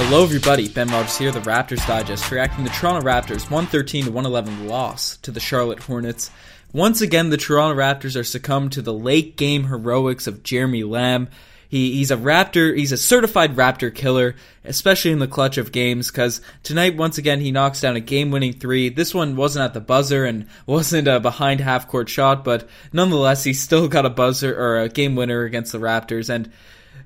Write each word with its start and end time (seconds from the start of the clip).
Hello, 0.00 0.22
everybody. 0.22 0.68
Ben 0.68 0.86
Rogers 0.86 1.18
here, 1.18 1.32
the 1.32 1.40
Raptors 1.40 1.84
Digest, 1.84 2.30
reacting 2.30 2.62
the 2.62 2.70
Toronto 2.70 3.04
Raptors 3.04 3.50
113 3.50 4.04
to 4.04 4.12
111 4.12 4.68
loss 4.68 5.16
to 5.18 5.32
the 5.32 5.40
Charlotte 5.40 5.80
Hornets. 5.80 6.30
Once 6.72 7.00
again, 7.00 7.30
the 7.30 7.36
Toronto 7.36 7.76
Raptors 7.76 8.18
are 8.18 8.22
succumbed 8.22 8.70
to 8.72 8.80
the 8.80 8.94
late 8.94 9.36
game 9.36 9.64
heroics 9.64 10.28
of 10.28 10.44
Jeremy 10.44 10.84
Lamb. 10.84 11.28
He, 11.68 11.94
he's 11.94 12.12
a 12.12 12.16
Raptor, 12.16 12.78
he's 12.78 12.92
a 12.92 12.96
certified 12.96 13.56
Raptor 13.56 13.92
killer, 13.92 14.36
especially 14.64 15.10
in 15.10 15.18
the 15.18 15.26
clutch 15.26 15.58
of 15.58 15.72
games, 15.72 16.12
because 16.12 16.42
tonight, 16.62 16.96
once 16.96 17.18
again, 17.18 17.40
he 17.40 17.50
knocks 17.50 17.80
down 17.80 17.96
a 17.96 18.00
game 18.00 18.30
winning 18.30 18.52
three. 18.52 18.90
This 18.90 19.12
one 19.12 19.34
wasn't 19.34 19.64
at 19.64 19.74
the 19.74 19.80
buzzer 19.80 20.24
and 20.24 20.46
wasn't 20.66 21.08
a 21.08 21.18
behind 21.18 21.58
half 21.58 21.88
court 21.88 22.08
shot, 22.08 22.44
but 22.44 22.68
nonetheless, 22.92 23.42
he 23.42 23.52
still 23.52 23.88
got 23.88 24.06
a 24.06 24.10
buzzer 24.10 24.56
or 24.56 24.78
a 24.78 24.88
game 24.88 25.16
winner 25.16 25.42
against 25.42 25.72
the 25.72 25.78
Raptors. 25.78 26.30
And 26.32 26.52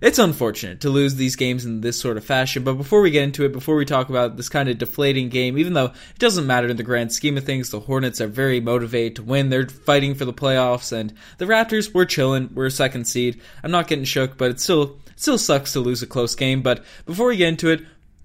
it's 0.01 0.19
unfortunate 0.19 0.81
to 0.81 0.91
lose 0.91 1.15
these 1.15 1.37
games 1.37 1.65
in 1.65 1.81
this 1.81 2.01
sort 2.01 2.17
of 2.17 2.25
fashion, 2.25 2.65
but 2.65 2.75
before 2.75 3.01
we 3.01 3.11
get 3.11 3.25
into 3.25 3.45
it, 3.45 3.53
before 3.53 3.77
we 3.77 3.85
talk 3.85 4.09
about 4.09 4.37
this 4.37 4.49
kind 4.49 4.69
of 4.69 4.79
deflating 4.79 5.29
game, 5.29 5.59
even 5.59 5.73
though 5.75 5.87
it 5.87 6.19
doesn't 6.19 6.47
matter 6.47 6.69
in 6.69 6.77
the 6.77 6.83
grand 6.83 7.13
scheme 7.13 7.37
of 7.37 7.45
things, 7.45 7.71
the 7.71 7.81
Hornets 7.81 8.21
are 8.21 8.27
very 8.27 8.61
motivated 8.61 9.17
to 9.17 9.23
win. 9.23 9.51
They're 9.51 9.69
fighting 9.69 10.15
for 10.15 10.25
the 10.25 10.33
playoffs, 10.33 10.93
and 10.93 11.15
the 11.39 11.45
Raptors, 11.45 11.93
we're 11.93 12.05
chilling. 12.05 12.51
We're 12.55 12.67
a 12.67 12.71
second 12.71 13.07
seed. 13.07 13.41
I'm 13.63 13.71
not 13.71 13.89
getting 13.89 14.05
shook, 14.05 14.37
but 14.37 14.51
it 14.51 14.61
still 14.61 14.99
it 15.07 15.21
still 15.21 15.39
sucks 15.39 15.73
to 15.73 15.81
lose 15.81 16.03
a 16.03 16.07
close 16.07 16.35
game. 16.35 16.63
But 16.63 16.85
before 17.07 17.27
we 17.27 17.37
get 17.37 17.49
into 17.49 17.71
it, 17.71 17.83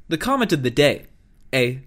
the 0.07 0.17
comment 0.17 0.53
of 0.53 0.63
the 0.63 0.71
day, 0.71 1.05
A. 1.53 1.81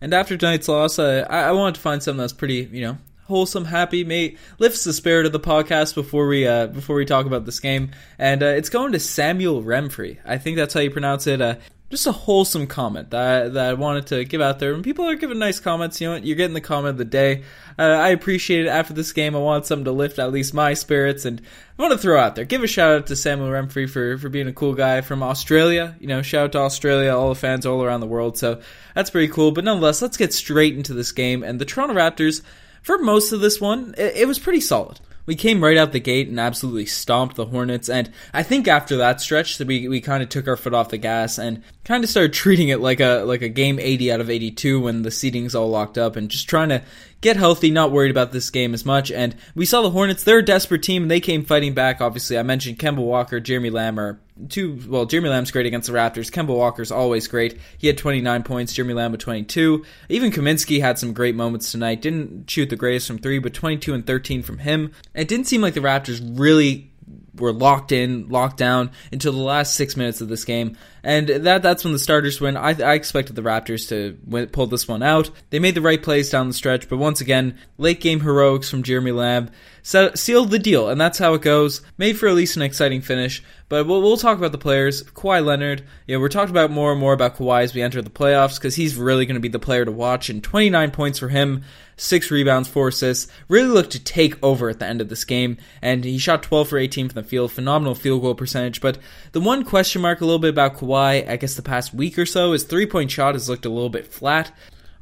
And 0.00 0.12
after 0.12 0.36
tonight's 0.36 0.68
loss, 0.68 0.98
uh, 0.98 1.26
I, 1.30 1.44
I 1.44 1.52
wanted 1.52 1.76
to 1.76 1.80
find 1.80 2.02
something 2.02 2.18
that's 2.18 2.32
pretty, 2.32 2.68
you 2.72 2.80
know, 2.82 2.98
wholesome, 3.32 3.64
happy, 3.64 4.04
may 4.04 4.36
lifts 4.58 4.84
the 4.84 4.92
spirit 4.92 5.24
of 5.24 5.32
the 5.32 5.40
podcast 5.40 5.94
before 5.94 6.26
we 6.26 6.46
uh, 6.46 6.66
before 6.66 6.96
we 6.96 7.06
talk 7.06 7.24
about 7.24 7.46
this 7.46 7.60
game. 7.60 7.90
And 8.18 8.42
uh, 8.42 8.46
it's 8.46 8.68
going 8.68 8.92
to 8.92 9.00
Samuel 9.00 9.62
Remfrey. 9.62 10.18
I 10.24 10.36
think 10.36 10.58
that's 10.58 10.74
how 10.74 10.80
you 10.80 10.90
pronounce 10.90 11.26
it. 11.26 11.40
Uh, 11.40 11.54
just 11.92 12.06
a 12.06 12.12
wholesome 12.12 12.66
comment 12.66 13.10
that, 13.10 13.52
that 13.52 13.70
I 13.70 13.74
wanted 13.74 14.06
to 14.08 14.24
give 14.24 14.40
out 14.40 14.58
there. 14.58 14.72
And 14.72 14.82
people 14.82 15.06
are 15.06 15.14
giving 15.14 15.38
nice 15.38 15.60
comments. 15.60 16.00
You 16.00 16.08
know 16.08 16.14
what? 16.14 16.24
You're 16.24 16.36
getting 16.36 16.54
the 16.54 16.60
comment 16.62 16.92
of 16.92 16.96
the 16.98 17.04
day. 17.04 17.44
Uh, 17.78 17.82
I 17.82 18.08
appreciate 18.08 18.64
it. 18.64 18.68
After 18.68 18.94
this 18.94 19.12
game, 19.12 19.36
I 19.36 19.40
want 19.40 19.66
something 19.66 19.84
to 19.84 19.92
lift 19.92 20.18
at 20.18 20.32
least 20.32 20.54
my 20.54 20.72
spirits. 20.72 21.26
And 21.26 21.42
I 21.78 21.82
want 21.82 21.92
to 21.92 21.98
throw 21.98 22.18
out 22.18 22.34
there, 22.34 22.46
give 22.46 22.62
a 22.62 22.66
shout 22.66 22.92
out 22.94 23.06
to 23.08 23.16
Samuel 23.16 23.50
Remfrey 23.50 23.88
for, 23.88 24.16
for 24.16 24.30
being 24.30 24.48
a 24.48 24.54
cool 24.54 24.72
guy 24.72 25.02
from 25.02 25.22
Australia. 25.22 25.94
You 26.00 26.06
know, 26.06 26.22
shout 26.22 26.44
out 26.44 26.52
to 26.52 26.58
Australia, 26.60 27.14
all 27.14 27.28
the 27.28 27.34
fans 27.34 27.66
all 27.66 27.84
around 27.84 28.00
the 28.00 28.06
world. 28.06 28.38
So 28.38 28.62
that's 28.94 29.10
pretty 29.10 29.30
cool. 29.30 29.52
But 29.52 29.64
nonetheless, 29.64 30.00
let's 30.00 30.16
get 30.16 30.32
straight 30.32 30.74
into 30.74 30.94
this 30.94 31.12
game. 31.12 31.42
And 31.42 31.60
the 31.60 31.66
Toronto 31.66 31.94
Raptors 31.94 32.40
for 32.82 32.98
most 32.98 33.32
of 33.32 33.40
this 33.40 33.60
one, 33.60 33.94
it, 33.96 34.16
it 34.16 34.28
was 34.28 34.38
pretty 34.38 34.60
solid 34.60 35.00
we 35.26 35.36
came 35.36 35.62
right 35.62 35.76
out 35.76 35.92
the 35.92 36.00
gate 36.00 36.28
and 36.28 36.40
absolutely 36.40 36.86
stomped 36.86 37.36
the 37.36 37.46
Hornets. 37.46 37.88
And 37.88 38.10
I 38.32 38.42
think 38.42 38.66
after 38.66 38.96
that 38.98 39.20
stretch, 39.20 39.58
we 39.60 39.88
we 39.88 40.00
kind 40.00 40.22
of 40.22 40.28
took 40.28 40.48
our 40.48 40.56
foot 40.56 40.74
off 40.74 40.88
the 40.88 40.98
gas 40.98 41.38
and 41.38 41.62
kind 41.84 42.02
of 42.02 42.10
started 42.10 42.32
treating 42.32 42.68
it 42.68 42.80
like 42.80 43.00
a 43.00 43.22
like 43.24 43.42
a 43.42 43.48
game 43.48 43.78
80 43.78 44.12
out 44.12 44.20
of 44.20 44.30
82 44.30 44.80
when 44.80 45.02
the 45.02 45.10
seating's 45.10 45.54
all 45.54 45.68
locked 45.68 45.98
up 45.98 46.16
and 46.16 46.28
just 46.28 46.48
trying 46.48 46.70
to 46.70 46.82
get 47.22 47.38
healthy, 47.38 47.70
not 47.70 47.90
worried 47.90 48.10
about 48.10 48.32
this 48.32 48.50
game 48.50 48.74
as 48.74 48.84
much. 48.84 49.10
And 49.10 49.34
we 49.54 49.64
saw 49.64 49.80
the 49.80 49.90
Hornets; 49.90 50.24
they're 50.24 50.38
a 50.38 50.44
desperate 50.44 50.82
team, 50.82 51.02
and 51.02 51.10
they 51.10 51.20
came 51.20 51.44
fighting 51.44 51.72
back. 51.72 52.02
Obviously, 52.02 52.36
I 52.36 52.42
mentioned 52.42 52.78
Kemba 52.78 52.98
Walker, 52.98 53.40
Jeremy 53.40 53.70
Lamb 53.70 53.98
are 53.98 54.20
two. 54.50 54.78
Well, 54.86 55.06
Jeremy 55.06 55.30
Lamb's 55.30 55.50
great 55.50 55.66
against 55.66 55.86
the 55.86 55.94
Raptors. 55.94 56.30
Kemba 56.30 56.54
Walker's 56.54 56.92
always 56.92 57.26
great. 57.28 57.58
He 57.78 57.86
had 57.86 57.96
29 57.96 58.42
points. 58.42 58.74
Jeremy 58.74 58.94
Lamb 58.94 59.12
with 59.12 59.20
22. 59.22 59.84
Even 60.10 60.30
Kaminsky 60.30 60.80
had 60.80 60.98
some 60.98 61.14
great 61.14 61.34
moments 61.34 61.72
tonight. 61.72 62.02
Didn't 62.02 62.50
shoot 62.50 62.68
the 62.68 62.76
greatest 62.76 63.06
from 63.06 63.18
three, 63.18 63.38
but 63.38 63.54
22 63.54 63.94
and 63.94 64.06
13 64.06 64.42
from 64.42 64.58
him. 64.58 64.92
It 65.14 65.28
didn't 65.28 65.46
seem 65.46 65.62
like 65.62 65.74
the 65.74 65.80
Raptors 65.80 66.20
really 66.38 66.92
were 67.36 67.52
locked 67.52 67.92
in, 67.92 68.28
locked 68.28 68.56
down 68.56 68.90
until 69.10 69.32
the 69.32 69.38
last 69.38 69.74
six 69.74 69.96
minutes 69.96 70.20
of 70.20 70.28
this 70.28 70.44
game, 70.44 70.76
and 71.02 71.28
that 71.28 71.62
that's 71.62 71.84
when 71.84 71.92
the 71.92 71.98
starters 71.98 72.40
win. 72.40 72.56
I, 72.56 72.70
I 72.70 72.94
expected 72.94 73.36
the 73.36 73.42
Raptors 73.42 73.88
to 73.88 74.18
win, 74.26 74.46
pull 74.48 74.66
this 74.66 74.86
one 74.86 75.02
out. 75.02 75.30
They 75.50 75.58
made 75.58 75.74
the 75.74 75.80
right 75.80 76.02
plays 76.02 76.30
down 76.30 76.48
the 76.48 76.54
stretch, 76.54 76.88
but 76.88 76.98
once 76.98 77.20
again, 77.20 77.58
late 77.78 78.00
game 78.00 78.20
heroics 78.20 78.68
from 78.68 78.82
Jeremy 78.82 79.12
Lamb 79.12 79.50
set, 79.82 80.18
sealed 80.18 80.50
the 80.50 80.58
deal, 80.58 80.88
and 80.88 81.00
that's 81.00 81.18
how 81.18 81.34
it 81.34 81.42
goes. 81.42 81.82
Made 81.98 82.16
for 82.16 82.28
at 82.28 82.34
least 82.34 82.56
an 82.56 82.62
exciting 82.62 83.00
finish. 83.00 83.42
But 83.68 83.86
we'll, 83.86 84.02
we'll 84.02 84.16
talk 84.16 84.36
about 84.38 84.52
the 84.52 84.58
players. 84.58 85.02
Kawhi 85.02 85.44
Leonard, 85.44 85.82
you 86.06 86.14
know, 86.14 86.20
we're 86.20 86.28
talking 86.28 86.50
about 86.50 86.70
more 86.70 86.92
and 86.92 87.00
more 87.00 87.14
about 87.14 87.36
Kawhi 87.36 87.62
as 87.62 87.74
we 87.74 87.82
enter 87.82 88.02
the 88.02 88.10
playoffs 88.10 88.58
because 88.58 88.74
he's 88.74 88.96
really 88.96 89.24
going 89.24 89.36
to 89.36 89.40
be 89.40 89.48
the 89.48 89.58
player 89.58 89.84
to 89.84 89.92
watch. 89.92 90.28
And 90.28 90.44
29 90.44 90.90
points 90.90 91.18
for 91.18 91.28
him, 91.28 91.64
six 91.96 92.30
rebounds, 92.30 92.68
four 92.68 92.88
assists. 92.88 93.32
Really 93.48 93.68
looked 93.68 93.92
to 93.92 94.02
take 94.02 94.42
over 94.42 94.68
at 94.68 94.78
the 94.78 94.86
end 94.86 95.00
of 95.00 95.08
this 95.08 95.24
game, 95.24 95.56
and 95.80 96.04
he 96.04 96.18
shot 96.18 96.42
12 96.42 96.68
for 96.68 96.78
18 96.78 97.08
from 97.08 97.21
the 97.21 97.21
field. 97.24 97.52
Phenomenal 97.52 97.94
field 97.94 98.22
goal 98.22 98.34
percentage. 98.34 98.80
But 98.80 98.98
the 99.32 99.40
one 99.40 99.64
question 99.64 100.02
mark 100.02 100.20
a 100.20 100.24
little 100.24 100.38
bit 100.38 100.50
about 100.50 100.76
Kawhi, 100.76 101.28
I 101.28 101.36
guess 101.36 101.54
the 101.54 101.62
past 101.62 101.94
week 101.94 102.18
or 102.18 102.26
so, 102.26 102.52
his 102.52 102.64
three 102.64 102.86
point 102.86 103.10
shot 103.10 103.34
has 103.34 103.48
looked 103.48 103.66
a 103.66 103.70
little 103.70 103.90
bit 103.90 104.06
flat. 104.06 104.52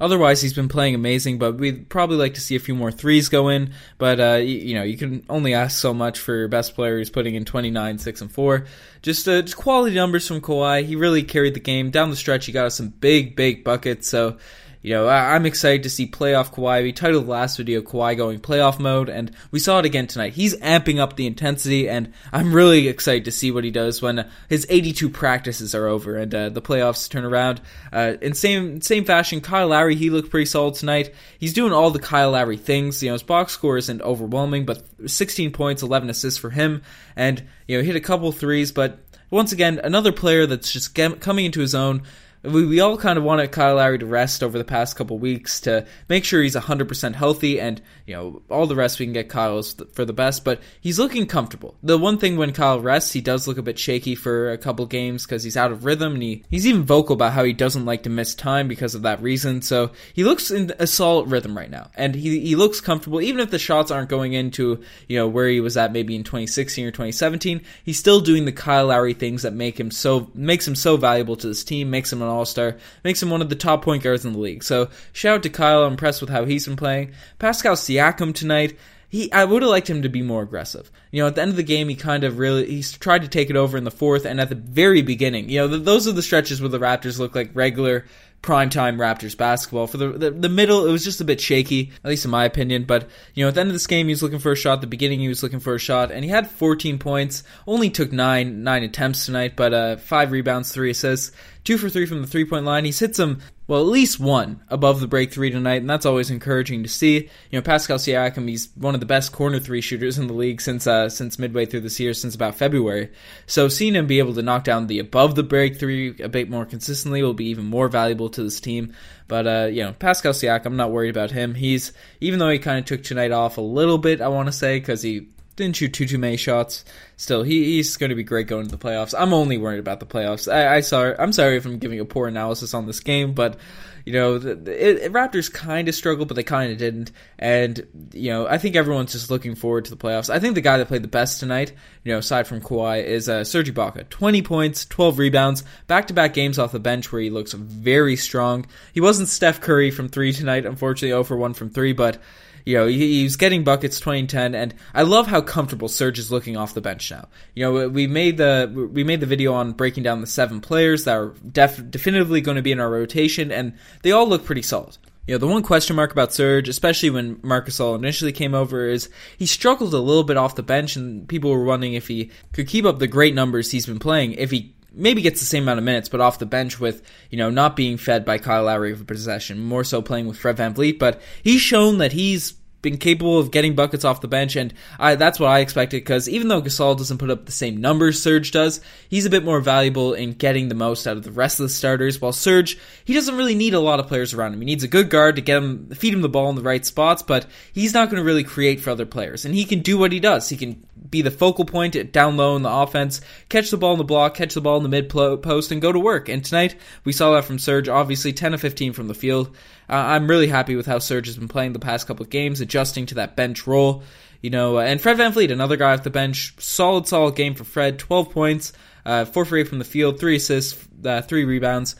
Otherwise, 0.00 0.40
he's 0.40 0.54
been 0.54 0.68
playing 0.68 0.94
amazing, 0.94 1.38
but 1.38 1.56
we'd 1.56 1.90
probably 1.90 2.16
like 2.16 2.32
to 2.32 2.40
see 2.40 2.56
a 2.56 2.60
few 2.60 2.74
more 2.74 2.90
threes 2.90 3.28
go 3.28 3.50
in. 3.50 3.74
But, 3.98 4.18
uh, 4.18 4.36
you, 4.36 4.56
you, 4.56 4.74
know, 4.74 4.82
you 4.82 4.96
can 4.96 5.22
only 5.28 5.52
ask 5.52 5.78
so 5.78 5.92
much 5.92 6.18
for 6.18 6.34
your 6.34 6.48
best 6.48 6.74
player 6.74 6.96
who's 6.96 7.10
putting 7.10 7.34
in 7.34 7.44
29, 7.44 7.98
6, 7.98 8.20
and 8.22 8.32
4. 8.32 8.64
Just, 9.02 9.28
uh, 9.28 9.42
just 9.42 9.58
quality 9.58 9.94
numbers 9.94 10.26
from 10.26 10.40
Kawhi. 10.40 10.86
He 10.86 10.96
really 10.96 11.22
carried 11.22 11.52
the 11.52 11.60
game. 11.60 11.90
Down 11.90 12.08
the 12.08 12.16
stretch, 12.16 12.46
he 12.46 12.52
got 12.52 12.64
us 12.64 12.76
some 12.76 12.88
big, 12.88 13.36
big 13.36 13.62
buckets. 13.62 14.08
So, 14.08 14.38
you 14.82 14.94
know, 14.94 15.06
I, 15.06 15.36
am 15.36 15.44
excited 15.44 15.82
to 15.82 15.90
see 15.90 16.06
playoff 16.06 16.54
Kawhi. 16.54 16.82
We 16.82 16.92
titled 16.92 17.26
the 17.26 17.30
last 17.30 17.58
video 17.58 17.82
Kawhi 17.82 18.16
going 18.16 18.40
playoff 18.40 18.78
mode, 18.78 19.10
and 19.10 19.30
we 19.50 19.58
saw 19.58 19.78
it 19.78 19.84
again 19.84 20.06
tonight. 20.06 20.32
He's 20.32 20.56
amping 20.56 20.98
up 20.98 21.16
the 21.16 21.26
intensity, 21.26 21.86
and 21.86 22.14
I'm 22.32 22.54
really 22.54 22.88
excited 22.88 23.26
to 23.26 23.30
see 23.32 23.50
what 23.50 23.64
he 23.64 23.70
does 23.70 24.00
when 24.00 24.26
his 24.48 24.66
82 24.70 25.10
practices 25.10 25.74
are 25.74 25.86
over 25.86 26.16
and 26.16 26.34
uh, 26.34 26.48
the 26.48 26.62
playoffs 26.62 27.10
turn 27.10 27.26
around. 27.26 27.60
Uh, 27.92 28.14
in 28.22 28.32
same 28.32 28.80
same 28.80 29.04
fashion, 29.04 29.42
Kyle 29.42 29.68
Lowry 29.68 29.96
he 29.96 30.08
looked 30.08 30.30
pretty 30.30 30.46
solid 30.46 30.74
tonight. 30.74 31.12
He's 31.38 31.52
doing 31.52 31.74
all 31.74 31.90
the 31.90 31.98
Kyle 31.98 32.30
Lowry 32.30 32.56
things. 32.56 33.02
You 33.02 33.10
know, 33.10 33.14
his 33.14 33.22
box 33.22 33.52
score 33.52 33.76
isn't 33.76 34.00
overwhelming, 34.00 34.64
but 34.64 34.82
16 35.06 35.52
points, 35.52 35.82
11 35.82 36.08
assists 36.08 36.40
for 36.40 36.48
him, 36.48 36.82
and 37.16 37.42
you 37.68 37.76
know, 37.76 37.82
he 37.82 37.88
hit 37.88 37.96
a 37.96 38.00
couple 38.00 38.32
threes. 38.32 38.72
But 38.72 38.98
once 39.30 39.52
again, 39.52 39.78
another 39.84 40.10
player 40.10 40.46
that's 40.46 40.72
just 40.72 40.94
coming 40.94 41.44
into 41.44 41.60
his 41.60 41.74
own 41.74 42.02
we, 42.42 42.64
we 42.64 42.80
all 42.80 42.96
kind 42.96 43.18
of 43.18 43.24
wanted 43.24 43.52
Kyle 43.52 43.76
Lowry 43.76 43.98
to 43.98 44.06
rest 44.06 44.42
over 44.42 44.56
the 44.56 44.64
past 44.64 44.96
couple 44.96 45.18
weeks 45.18 45.60
to 45.60 45.86
make 46.08 46.24
sure 46.24 46.42
he's 46.42 46.56
100% 46.56 47.14
healthy 47.14 47.60
and, 47.60 47.82
you 48.06 48.14
know, 48.14 48.42
all 48.50 48.66
the 48.66 48.74
rest 48.74 48.98
we 48.98 49.06
can 49.06 49.12
get 49.12 49.28
Kyle 49.28 49.62
for 49.92 50.04
the 50.04 50.12
best, 50.12 50.44
but 50.44 50.60
he's 50.80 50.98
looking 50.98 51.26
comfortable. 51.26 51.76
The 51.82 51.98
one 51.98 52.16
thing 52.18 52.36
when 52.36 52.52
Kyle 52.52 52.80
rests, 52.80 53.12
he 53.12 53.20
does 53.20 53.46
look 53.46 53.58
a 53.58 53.62
bit 53.62 53.78
shaky 53.78 54.14
for 54.14 54.52
a 54.52 54.58
couple 54.58 54.86
games 54.86 55.26
because 55.26 55.42
he's 55.42 55.56
out 55.56 55.70
of 55.70 55.84
rhythm 55.84 56.14
and 56.14 56.22
he, 56.22 56.44
he's 56.50 56.66
even 56.66 56.84
vocal 56.84 57.14
about 57.14 57.32
how 57.32 57.44
he 57.44 57.52
doesn't 57.52 57.84
like 57.84 58.04
to 58.04 58.10
miss 58.10 58.34
time 58.34 58.68
because 58.68 58.94
of 58.94 59.02
that 59.02 59.20
reason. 59.20 59.60
So 59.60 59.90
he 60.14 60.24
looks 60.24 60.50
in 60.50 60.72
a 60.78 60.86
solid 60.86 61.30
rhythm 61.30 61.56
right 61.56 61.70
now 61.70 61.90
and 61.94 62.14
he, 62.14 62.40
he 62.40 62.56
looks 62.56 62.80
comfortable. 62.80 63.20
Even 63.20 63.40
if 63.40 63.50
the 63.50 63.58
shots 63.58 63.90
aren't 63.90 64.08
going 64.08 64.32
into, 64.32 64.82
you 65.08 65.18
know, 65.18 65.28
where 65.28 65.48
he 65.48 65.60
was 65.60 65.76
at 65.76 65.92
maybe 65.92 66.16
in 66.16 66.24
2016 66.24 66.86
or 66.86 66.90
2017, 66.90 67.60
he's 67.84 67.98
still 67.98 68.20
doing 68.20 68.46
the 68.46 68.52
Kyle 68.52 68.86
Lowry 68.86 69.12
things 69.12 69.42
that 69.42 69.52
make 69.52 69.78
him 69.78 69.90
so, 69.90 70.30
makes 70.34 70.66
him 70.66 70.74
so 70.74 70.96
valuable 70.96 71.36
to 71.36 71.48
this 71.48 71.64
team, 71.64 71.90
makes 71.90 72.10
him 72.10 72.22
an 72.22 72.29
all 72.30 72.44
Star, 72.44 72.76
makes 73.04 73.22
him 73.22 73.30
one 73.30 73.42
of 73.42 73.48
the 73.48 73.56
top 73.56 73.82
point 73.82 74.02
guards 74.02 74.24
in 74.24 74.32
the 74.32 74.38
league. 74.38 74.64
So 74.64 74.88
shout 75.12 75.36
out 75.36 75.42
to 75.42 75.50
Kyle. 75.50 75.84
I'm 75.84 75.92
impressed 75.92 76.20
with 76.20 76.30
how 76.30 76.44
he's 76.44 76.66
been 76.66 76.76
playing. 76.76 77.12
Pascal 77.38 77.74
Siakam 77.74 78.34
tonight. 78.34 78.78
He, 79.08 79.30
I 79.32 79.44
would 79.44 79.62
have 79.62 79.70
liked 79.70 79.90
him 79.90 80.02
to 80.02 80.08
be 80.08 80.22
more 80.22 80.42
aggressive. 80.42 80.88
You 81.10 81.20
know, 81.20 81.26
at 81.26 81.34
the 81.34 81.42
end 81.42 81.50
of 81.50 81.56
the 81.56 81.64
game, 81.64 81.88
he 81.88 81.96
kind 81.96 82.22
of 82.22 82.38
really 82.38 82.66
he's 82.66 82.92
tried 82.92 83.22
to 83.22 83.28
take 83.28 83.50
it 83.50 83.56
over 83.56 83.76
in 83.76 83.82
the 83.82 83.90
fourth, 83.90 84.24
and 84.24 84.40
at 84.40 84.50
the 84.50 84.54
very 84.54 85.02
beginning, 85.02 85.48
you 85.50 85.58
know, 85.58 85.66
those 85.66 86.06
are 86.06 86.12
the 86.12 86.22
stretches 86.22 86.60
where 86.60 86.68
the 86.68 86.78
Raptors 86.78 87.18
look 87.18 87.34
like 87.34 87.50
regular 87.52 88.04
primetime 88.42 88.96
Raptors 88.96 89.36
basketball. 89.36 89.86
For 89.86 89.98
the, 89.98 90.08
the, 90.12 90.30
the 90.30 90.48
middle, 90.48 90.86
it 90.86 90.92
was 90.92 91.04
just 91.04 91.20
a 91.20 91.24
bit 91.24 91.40
shaky, 91.40 91.92
at 92.02 92.08
least 92.08 92.24
in 92.24 92.30
my 92.30 92.44
opinion. 92.44 92.84
But 92.84 93.08
you 93.34 93.44
know, 93.44 93.48
at 93.48 93.54
the 93.54 93.60
end 93.60 93.70
of 93.70 93.74
this 93.74 93.86
game, 93.86 94.06
he 94.06 94.12
was 94.12 94.22
looking 94.22 94.38
for 94.38 94.52
a 94.52 94.56
shot. 94.56 94.74
At 94.74 94.80
the 94.80 94.86
beginning, 94.86 95.20
he 95.20 95.28
was 95.28 95.42
looking 95.42 95.60
for 95.60 95.74
a 95.74 95.78
shot, 95.78 96.10
and 96.10 96.24
he 96.24 96.30
had 96.30 96.50
14 96.50 96.98
points. 96.98 97.42
Only 97.66 97.90
took 97.90 98.12
nine 98.12 98.62
nine 98.62 98.82
attempts 98.82 99.26
tonight, 99.26 99.56
but 99.56 99.74
uh, 99.74 99.96
five 99.96 100.32
rebounds, 100.32 100.72
three 100.72 100.90
assists, 100.90 101.32
two 101.64 101.78
for 101.78 101.88
three 101.88 102.06
from 102.06 102.22
the 102.22 102.26
three 102.26 102.44
point 102.44 102.64
line. 102.64 102.84
He's 102.84 102.98
hit 102.98 103.16
some 103.16 103.40
well, 103.70 103.82
at 103.82 103.86
least 103.86 104.18
one 104.18 104.60
above 104.68 104.98
the 104.98 105.06
break 105.06 105.32
three 105.32 105.48
tonight, 105.48 105.80
and 105.80 105.88
that's 105.88 106.04
always 106.04 106.28
encouraging 106.28 106.82
to 106.82 106.88
see. 106.88 107.30
You 107.50 107.58
know, 107.58 107.62
Pascal 107.62 107.98
Siakam, 107.98 108.48
he's 108.48 108.68
one 108.74 108.94
of 108.94 109.00
the 109.00 109.06
best 109.06 109.30
corner 109.30 109.60
three 109.60 109.80
shooters 109.80 110.18
in 110.18 110.26
the 110.26 110.32
league 110.32 110.60
since 110.60 110.88
uh, 110.88 111.08
since 111.08 111.38
midway 111.38 111.66
through 111.66 111.82
this 111.82 112.00
year, 112.00 112.12
since 112.12 112.34
about 112.34 112.56
February. 112.56 113.12
So 113.46 113.68
seeing 113.68 113.94
him 113.94 114.08
be 114.08 114.18
able 114.18 114.34
to 114.34 114.42
knock 114.42 114.64
down 114.64 114.88
the 114.88 114.98
above 114.98 115.36
the 115.36 115.44
break 115.44 115.78
three 115.78 116.20
a 116.20 116.28
bit 116.28 116.50
more 116.50 116.66
consistently 116.66 117.22
will 117.22 117.32
be 117.32 117.44
even 117.44 117.64
more 117.64 117.86
valuable 117.86 118.28
to 118.30 118.42
this 118.42 118.58
team. 118.58 118.92
But 119.28 119.46
uh, 119.46 119.68
you 119.70 119.84
know, 119.84 119.92
Pascal 119.92 120.32
Siakam, 120.32 120.66
I'm 120.66 120.76
not 120.76 120.90
worried 120.90 121.10
about 121.10 121.30
him. 121.30 121.54
He's 121.54 121.92
even 122.20 122.40
though 122.40 122.50
he 122.50 122.58
kind 122.58 122.80
of 122.80 122.86
took 122.86 123.04
tonight 123.04 123.30
off 123.30 123.56
a 123.56 123.60
little 123.60 123.98
bit, 123.98 124.20
I 124.20 124.26
want 124.26 124.48
to 124.48 124.52
say, 124.52 124.80
because 124.80 125.02
he 125.02 125.28
didn't 125.60 125.76
shoot 125.76 125.92
too 125.92 126.06
too 126.06 126.18
many 126.18 126.36
shots. 126.36 126.84
Still, 127.16 127.42
he, 127.42 127.64
he's 127.76 127.96
going 127.96 128.10
to 128.10 128.16
be 128.16 128.24
great 128.24 128.46
going 128.46 128.66
to 128.66 128.76
the 128.76 128.82
playoffs. 128.82 129.14
I'm 129.16 129.32
only 129.32 129.58
worried 129.58 129.78
about 129.78 130.00
the 130.00 130.06
playoffs. 130.06 130.52
I, 130.52 130.76
I 130.76 130.80
sorry, 130.80 131.14
I'm 131.18 131.32
sorry 131.32 131.56
if 131.56 131.66
I'm 131.66 131.78
giving 131.78 132.00
a 132.00 132.04
poor 132.04 132.26
analysis 132.26 132.74
on 132.74 132.86
this 132.86 133.00
game, 133.00 133.34
but 133.34 133.58
you 134.04 134.12
know, 134.12 134.38
the, 134.38 134.54
the 134.54 135.04
it, 135.04 135.12
Raptors 135.12 135.52
kind 135.52 135.88
of 135.88 135.94
struggled, 135.94 136.28
but 136.28 136.34
they 136.34 136.42
kind 136.42 136.72
of 136.72 136.78
didn't. 136.78 137.12
And 137.38 137.86
you 138.12 138.30
know, 138.30 138.46
I 138.46 138.58
think 138.58 138.76
everyone's 138.76 139.12
just 139.12 139.30
looking 139.30 139.54
forward 139.54 139.84
to 139.86 139.90
the 139.90 139.96
playoffs. 139.96 140.30
I 140.30 140.38
think 140.38 140.54
the 140.54 140.60
guy 140.60 140.78
that 140.78 140.88
played 140.88 141.02
the 141.02 141.08
best 141.08 141.40
tonight, 141.40 141.72
you 142.04 142.12
know, 142.12 142.18
aside 142.18 142.46
from 142.46 142.60
Kawhi, 142.60 143.04
is 143.04 143.28
uh, 143.28 143.44
Serge 143.44 143.72
Ibaka. 143.72 144.08
Twenty 144.08 144.42
points, 144.42 144.84
twelve 144.84 145.18
rebounds, 145.18 145.64
back-to-back 145.86 146.34
games 146.34 146.58
off 146.58 146.72
the 146.72 146.80
bench 146.80 147.12
where 147.12 147.22
he 147.22 147.30
looks 147.30 147.52
very 147.52 148.16
strong. 148.16 148.66
He 148.92 149.00
wasn't 149.00 149.28
Steph 149.28 149.60
Curry 149.60 149.90
from 149.90 150.08
three 150.08 150.32
tonight, 150.32 150.66
unfortunately, 150.66 151.10
0 151.10 151.24
for 151.24 151.36
one 151.36 151.54
from 151.54 151.70
three, 151.70 151.92
but 151.92 152.18
you 152.64 152.76
know, 152.76 152.86
he, 152.86 153.22
he's 153.22 153.36
getting 153.36 153.64
buckets 153.64 153.98
2010, 154.00 154.54
and 154.54 154.74
I 154.94 155.02
love 155.02 155.26
how 155.26 155.40
comfortable 155.40 155.88
Serge 155.88 156.18
is 156.18 156.30
looking 156.30 156.56
off 156.56 156.74
the 156.74 156.80
bench 156.80 157.10
now. 157.10 157.28
You 157.54 157.64
know, 157.64 157.88
we 157.88 158.06
made 158.06 158.36
the 158.36 158.90
we 158.92 159.04
made 159.04 159.20
the 159.20 159.26
video 159.26 159.54
on 159.54 159.72
breaking 159.72 160.02
down 160.02 160.20
the 160.20 160.26
seven 160.26 160.60
players 160.60 161.04
that 161.04 161.16
are 161.16 161.34
def- 161.50 161.90
definitively 161.90 162.40
going 162.40 162.56
to 162.56 162.62
be 162.62 162.72
in 162.72 162.80
our 162.80 162.90
rotation, 162.90 163.50
and 163.50 163.74
they 164.02 164.12
all 164.12 164.28
look 164.28 164.44
pretty 164.44 164.62
solid. 164.62 164.96
You 165.26 165.34
know, 165.34 165.38
the 165.38 165.46
one 165.46 165.62
question 165.62 165.96
mark 165.96 166.12
about 166.12 166.32
Serge, 166.32 166.68
especially 166.68 167.10
when 167.10 167.38
Marc 167.42 167.68
Gasol 167.68 167.96
initially 167.96 168.32
came 168.32 168.54
over, 168.54 168.88
is 168.88 169.08
he 169.38 169.46
struggled 169.46 169.94
a 169.94 169.98
little 169.98 170.24
bit 170.24 170.36
off 170.36 170.56
the 170.56 170.62
bench, 170.62 170.96
and 170.96 171.28
people 171.28 171.50
were 171.50 171.64
wondering 171.64 171.94
if 171.94 172.08
he 172.08 172.30
could 172.52 172.66
keep 172.66 172.84
up 172.84 172.98
the 172.98 173.06
great 173.06 173.34
numbers 173.34 173.70
he's 173.70 173.86
been 173.86 173.98
playing 173.98 174.32
if 174.32 174.50
he 174.50 174.74
maybe 174.92 175.22
gets 175.22 175.40
the 175.40 175.46
same 175.46 175.64
amount 175.64 175.78
of 175.78 175.84
minutes, 175.84 176.08
but 176.08 176.20
off 176.20 176.38
the 176.38 176.46
bench 176.46 176.80
with, 176.80 177.02
you 177.30 177.38
know, 177.38 177.50
not 177.50 177.76
being 177.76 177.96
fed 177.96 178.24
by 178.24 178.38
Kyle 178.38 178.64
Lowry 178.64 178.92
of 178.92 178.98
for 178.98 179.04
possession, 179.04 179.58
more 179.58 179.84
so 179.84 180.02
playing 180.02 180.26
with 180.26 180.38
Fred 180.38 180.56
Van 180.56 180.74
VanVleet. 180.74 180.98
But 180.98 181.20
he's 181.42 181.60
shown 181.60 181.98
that 181.98 182.12
he's 182.12 182.54
been 182.82 182.96
capable 182.96 183.38
of 183.38 183.50
getting 183.50 183.74
buckets 183.74 184.04
off 184.04 184.20
the 184.20 184.28
bench, 184.28 184.56
and 184.56 184.72
I, 184.98 185.14
that's 185.14 185.38
what 185.38 185.50
I 185.50 185.60
expected. 185.60 186.02
Because 186.02 186.28
even 186.28 186.48
though 186.48 186.62
Gasol 186.62 186.96
doesn't 186.96 187.18
put 187.18 187.30
up 187.30 187.46
the 187.46 187.52
same 187.52 187.80
numbers 187.80 188.22
Serge 188.22 188.50
does, 188.50 188.80
he's 189.08 189.26
a 189.26 189.30
bit 189.30 189.44
more 189.44 189.60
valuable 189.60 190.14
in 190.14 190.32
getting 190.32 190.68
the 190.68 190.74
most 190.74 191.06
out 191.06 191.16
of 191.16 191.22
the 191.22 191.30
rest 191.30 191.60
of 191.60 191.64
the 191.64 191.70
starters. 191.70 192.20
While 192.20 192.32
Serge, 192.32 192.78
he 193.04 193.14
doesn't 193.14 193.36
really 193.36 193.54
need 193.54 193.74
a 193.74 193.80
lot 193.80 194.00
of 194.00 194.08
players 194.08 194.34
around 194.34 194.54
him. 194.54 194.60
He 194.60 194.66
needs 194.66 194.84
a 194.84 194.88
good 194.88 195.10
guard 195.10 195.36
to 195.36 195.42
get 195.42 195.58
him, 195.58 195.90
feed 195.90 196.14
him 196.14 196.22
the 196.22 196.28
ball 196.28 196.50
in 196.50 196.56
the 196.56 196.62
right 196.62 196.84
spots, 196.84 197.22
but 197.22 197.46
he's 197.72 197.94
not 197.94 198.08
going 198.10 198.20
to 198.20 198.24
really 198.24 198.44
create 198.44 198.80
for 198.80 198.90
other 198.90 199.06
players. 199.06 199.44
And 199.44 199.54
he 199.54 199.64
can 199.64 199.80
do 199.80 199.98
what 199.98 200.12
he 200.12 200.20
does. 200.20 200.48
He 200.48 200.56
can 200.56 200.84
be 201.08 201.22
the 201.22 201.30
focal 201.30 201.64
point 201.64 202.12
down 202.12 202.36
low 202.36 202.56
in 202.56 202.62
the 202.62 202.70
offense, 202.70 203.20
catch 203.48 203.70
the 203.70 203.76
ball 203.76 203.92
in 203.92 203.98
the 203.98 204.04
block, 204.04 204.34
catch 204.34 204.54
the 204.54 204.60
ball 204.60 204.76
in 204.76 204.82
the 204.82 204.88
mid 204.88 205.08
post, 205.08 205.72
and 205.72 205.82
go 205.82 205.92
to 205.92 205.98
work. 205.98 206.28
And 206.28 206.44
tonight 206.44 206.76
we 207.04 207.12
saw 207.12 207.32
that 207.32 207.44
from 207.44 207.58
Serge. 207.58 207.88
Obviously, 207.88 208.32
10 208.32 208.54
of 208.54 208.60
15 208.60 208.92
from 208.92 209.08
the 209.08 209.14
field. 209.14 209.54
Uh, 209.90 209.94
I'm 209.94 210.28
really 210.28 210.46
happy 210.46 210.76
with 210.76 210.86
how 210.86 211.00
Serge 211.00 211.26
has 211.26 211.36
been 211.36 211.48
playing 211.48 211.72
the 211.72 211.80
past 211.80 212.06
couple 212.06 212.22
of 212.22 212.30
games, 212.30 212.60
adjusting 212.60 213.06
to 213.06 213.16
that 213.16 213.34
bench 213.34 213.66
role. 213.66 214.04
You 214.40 214.50
know, 214.50 214.78
uh, 214.78 214.82
and 214.82 215.00
Fred 215.00 215.18
VanVleet, 215.18 215.50
another 215.50 215.76
guy 215.76 215.92
off 215.92 216.04
the 216.04 216.10
bench, 216.10 216.54
solid, 216.58 217.08
solid 217.08 217.34
game 217.34 217.54
for 217.56 217.64
Fred. 217.64 217.98
12 217.98 218.30
points, 218.30 218.72
uh, 219.04 219.24
4 219.24 219.44
for 219.44 219.56
8 219.58 219.68
from 219.68 219.80
the 219.80 219.84
field, 219.84 220.20
3 220.20 220.36
assists, 220.36 220.86
uh, 221.04 221.22
3 221.22 221.44
rebounds. 221.44 221.96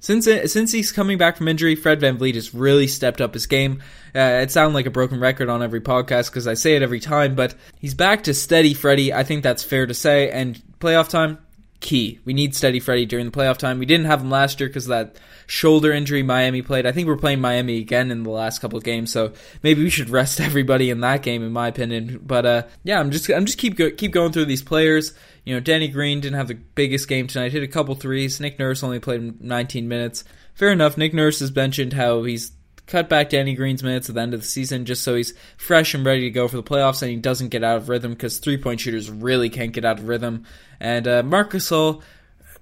Since 0.00 0.26
it, 0.26 0.50
since 0.50 0.72
he's 0.72 0.90
coming 0.90 1.18
back 1.18 1.36
from 1.36 1.48
injury, 1.48 1.76
Fred 1.76 2.00
VanVleet 2.00 2.34
has 2.34 2.54
really 2.54 2.86
stepped 2.86 3.20
up 3.20 3.34
his 3.34 3.46
game. 3.46 3.82
Uh, 4.14 4.40
it 4.42 4.50
sounds 4.50 4.74
like 4.74 4.86
a 4.86 4.90
broken 4.90 5.20
record 5.20 5.48
on 5.48 5.62
every 5.62 5.80
podcast 5.80 6.30
because 6.30 6.46
I 6.46 6.54
say 6.54 6.76
it 6.76 6.82
every 6.82 7.00
time, 7.00 7.34
but 7.34 7.54
he's 7.78 7.94
back 7.94 8.24
to 8.24 8.34
steady 8.34 8.74
Freddie. 8.74 9.12
I 9.12 9.22
think 9.22 9.42
that's 9.42 9.62
fair 9.62 9.86
to 9.86 9.94
say. 9.94 10.30
And 10.30 10.60
playoff 10.78 11.08
time, 11.08 11.38
key. 11.84 12.18
We 12.24 12.32
need 12.32 12.54
steady 12.54 12.80
Freddie 12.80 13.04
during 13.04 13.26
the 13.26 13.30
playoff 13.30 13.58
time. 13.58 13.78
We 13.78 13.86
didn't 13.86 14.06
have 14.06 14.22
him 14.22 14.30
last 14.30 14.58
year 14.58 14.68
because 14.68 14.86
that 14.86 15.16
shoulder 15.46 15.92
injury 15.92 16.22
Miami 16.22 16.62
played. 16.62 16.86
I 16.86 16.92
think 16.92 17.06
we're 17.06 17.16
playing 17.16 17.42
Miami 17.42 17.78
again 17.78 18.10
in 18.10 18.22
the 18.22 18.30
last 18.30 18.60
couple 18.60 18.78
of 18.78 18.84
games, 18.84 19.12
so 19.12 19.32
maybe 19.62 19.84
we 19.84 19.90
should 19.90 20.08
rest 20.08 20.40
everybody 20.48 20.90
in 20.90 21.00
that 21.00 21.22
game, 21.22 21.44
in 21.44 21.52
my 21.52 21.68
opinion. 21.68 22.20
But 22.24 22.46
uh, 22.46 22.62
yeah, 22.82 22.98
I'm 22.98 23.10
just 23.10 23.28
I'm 23.28 23.44
just 23.44 23.58
keep 23.58 23.76
go- 23.76 23.90
keep 23.90 24.12
going 24.12 24.32
through 24.32 24.46
these 24.46 24.62
players. 24.62 25.12
You 25.44 25.54
know, 25.54 25.60
Danny 25.60 25.88
Green 25.88 26.20
didn't 26.20 26.38
have 26.38 26.48
the 26.48 26.54
biggest 26.54 27.06
game 27.06 27.26
tonight. 27.26 27.52
Hit 27.52 27.62
a 27.62 27.68
couple 27.68 27.94
threes. 27.94 28.40
Nick 28.40 28.58
Nurse 28.58 28.82
only 28.82 28.98
played 28.98 29.42
19 29.42 29.86
minutes. 29.86 30.24
Fair 30.54 30.72
enough. 30.72 30.96
Nick 30.96 31.12
Nurse 31.12 31.40
has 31.40 31.54
mentioned 31.54 31.92
how 31.92 32.22
he's 32.22 32.52
cut 32.86 33.08
back 33.08 33.30
Danny 33.30 33.54
Green's 33.54 33.82
minutes 33.82 34.08
at 34.08 34.14
the 34.14 34.20
end 34.20 34.34
of 34.34 34.40
the 34.40 34.46
season 34.46 34.84
just 34.84 35.02
so 35.02 35.14
he's 35.14 35.34
fresh 35.56 35.94
and 35.94 36.04
ready 36.04 36.22
to 36.22 36.30
go 36.30 36.48
for 36.48 36.56
the 36.56 36.62
playoffs 36.62 37.02
and 37.02 37.10
he 37.10 37.16
doesn't 37.16 37.48
get 37.48 37.64
out 37.64 37.78
of 37.78 37.88
rhythm 37.88 38.12
because 38.12 38.38
three 38.38 38.58
point 38.58 38.80
shooters 38.80 39.10
really 39.10 39.48
can't 39.48 39.72
get 39.72 39.84
out 39.84 39.98
of 39.98 40.08
rhythm. 40.08 40.44
And 40.80 41.08
uh, 41.08 41.22
Marc 41.22 41.52
Gasol, 41.52 42.02